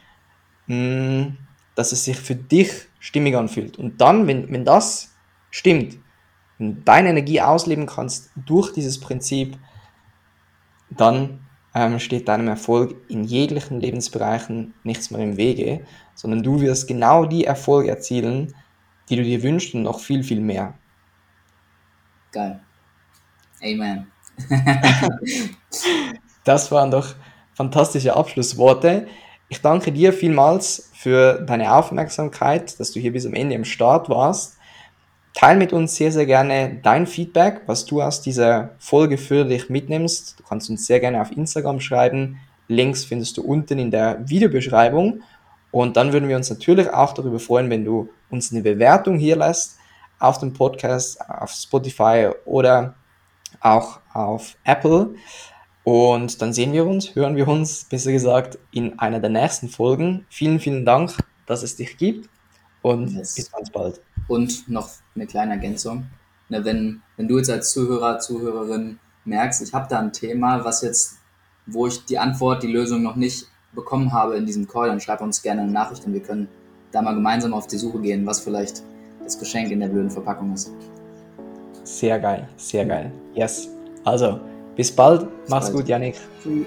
mm, 0.67 1.37
dass 1.75 1.91
es 1.91 2.05
sich 2.05 2.17
für 2.17 2.35
dich 2.35 2.71
stimmig 2.99 3.35
anfühlt. 3.35 3.77
Und 3.77 3.99
dann, 4.01 4.27
wenn, 4.27 4.51
wenn 4.51 4.65
das 4.65 5.15
stimmt, 5.49 5.97
wenn 6.57 6.83
deine 6.85 7.09
Energie 7.09 7.41
ausleben 7.41 7.85
kannst 7.85 8.31
durch 8.35 8.71
dieses 8.71 8.99
Prinzip, 8.99 9.57
dann 10.89 11.39
ähm, 11.73 11.99
steht 11.99 12.27
deinem 12.27 12.47
Erfolg 12.47 12.95
in 13.07 13.23
jeglichen 13.23 13.79
Lebensbereichen 13.79 14.73
nichts 14.83 15.11
mehr 15.11 15.21
im 15.21 15.37
Wege, 15.37 15.85
sondern 16.13 16.43
du 16.43 16.61
wirst 16.61 16.87
genau 16.87 17.25
die 17.25 17.45
Erfolge 17.45 17.89
erzielen, 17.89 18.53
die 19.09 19.15
du 19.15 19.23
dir 19.23 19.43
wünschst 19.43 19.73
und 19.73 19.83
noch 19.83 19.99
viel, 19.99 20.23
viel 20.23 20.41
mehr. 20.41 20.73
Geil. 22.31 22.61
Amen. 23.61 24.07
das 26.43 26.71
waren 26.71 26.91
doch 26.91 27.15
fantastische 27.53 28.15
Abschlussworte. 28.15 29.07
Ich 29.49 29.61
danke 29.61 29.91
dir 29.91 30.13
vielmals 30.13 30.91
für 30.93 31.41
deine 31.41 31.73
Aufmerksamkeit, 31.73 32.79
dass 32.79 32.91
du 32.91 32.99
hier 32.99 33.11
bis 33.11 33.25
am 33.25 33.33
Ende 33.33 33.55
im 33.55 33.65
Start 33.65 34.09
warst. 34.09 34.57
Teil 35.33 35.57
mit 35.57 35.71
uns 35.71 35.95
sehr, 35.95 36.11
sehr 36.11 36.25
gerne 36.25 36.79
dein 36.83 37.07
Feedback, 37.07 37.61
was 37.65 37.85
du 37.85 38.01
aus 38.01 38.21
dieser 38.21 38.71
Folge 38.79 39.17
für 39.17 39.45
dich 39.45 39.69
mitnimmst. 39.69 40.39
Du 40.39 40.43
kannst 40.43 40.69
uns 40.69 40.85
sehr 40.85 40.99
gerne 40.99 41.21
auf 41.21 41.31
Instagram 41.31 41.79
schreiben. 41.79 42.39
Links 42.67 43.05
findest 43.05 43.37
du 43.37 43.41
unten 43.41 43.79
in 43.79 43.91
der 43.91 44.27
Videobeschreibung. 44.27 45.21
Und 45.71 45.95
dann 45.95 46.11
würden 46.11 46.27
wir 46.27 46.35
uns 46.35 46.49
natürlich 46.49 46.89
auch 46.89 47.13
darüber 47.13 47.39
freuen, 47.39 47.69
wenn 47.69 47.85
du 47.85 48.09
uns 48.29 48.51
eine 48.51 48.61
Bewertung 48.61 49.17
hier 49.17 49.37
lässt 49.37 49.77
auf 50.19 50.37
dem 50.37 50.53
Podcast, 50.53 51.19
auf 51.27 51.51
Spotify 51.51 52.29
oder 52.45 52.95
auch 53.61 53.99
auf 54.13 54.57
Apple. 54.65 55.15
Und 55.83 56.41
dann 56.41 56.53
sehen 56.53 56.73
wir 56.73 56.85
uns, 56.85 57.15
hören 57.15 57.37
wir 57.37 57.47
uns, 57.47 57.85
besser 57.85 58.11
gesagt, 58.11 58.59
in 58.71 58.99
einer 58.99 59.19
der 59.19 59.29
nächsten 59.29 59.69
Folgen. 59.69 60.25
Vielen, 60.29 60.59
vielen 60.59 60.85
Dank, 60.85 61.17
dass 61.47 61.63
es 61.63 61.77
dich 61.77 61.97
gibt 61.97 62.29
und 62.81 63.09
yes. 63.09 63.35
bis 63.35 63.51
ganz 63.51 63.69
bald. 63.69 64.01
Und 64.27 64.67
noch 64.69 64.89
eine 65.15 65.27
kleine 65.27 65.53
Ergänzung. 65.53 66.05
Ne, 66.49 66.63
wenn, 66.65 67.01
wenn 67.17 67.27
du 67.27 67.37
jetzt 67.37 67.49
als 67.49 67.71
Zuhörer, 67.71 68.19
Zuhörerin 68.19 68.99
merkst, 69.25 69.61
ich 69.61 69.73
habe 69.73 69.87
da 69.89 69.99
ein 69.99 70.13
Thema, 70.13 70.63
was 70.65 70.81
jetzt, 70.81 71.17
wo 71.65 71.87
ich 71.87 72.03
die 72.05 72.17
Antwort, 72.17 72.63
die 72.63 72.71
Lösung 72.71 73.01
noch 73.03 73.15
nicht 73.15 73.47
bekommen 73.73 74.11
habe 74.11 74.35
in 74.35 74.45
diesem 74.45 74.67
Call, 74.67 74.89
dann 74.89 74.99
schreib 74.99 75.21
uns 75.21 75.41
gerne 75.41 75.61
eine 75.61 75.71
Nachricht 75.71 76.05
und 76.05 76.13
wir 76.13 76.21
können 76.21 76.47
da 76.91 77.01
mal 77.01 77.13
gemeinsam 77.13 77.53
auf 77.53 77.67
die 77.67 77.77
Suche 77.77 77.99
gehen, 77.99 78.25
was 78.25 78.41
vielleicht 78.41 78.83
das 79.23 79.39
Geschenk 79.39 79.71
in 79.71 79.79
der 79.79 79.87
blöden 79.87 80.11
Verpackung 80.11 80.53
ist. 80.53 80.71
Sehr 81.83 82.19
geil, 82.19 82.49
sehr 82.57 82.85
geil. 82.85 83.11
Yes. 83.33 83.69
Also, 84.03 84.39
Bis 84.75 84.91
bald. 84.91 85.27
Mach's 85.47 85.65
bald. 85.65 85.77
gut, 85.77 85.87
Janik. 85.87 86.15
Tschüss. 86.41 86.65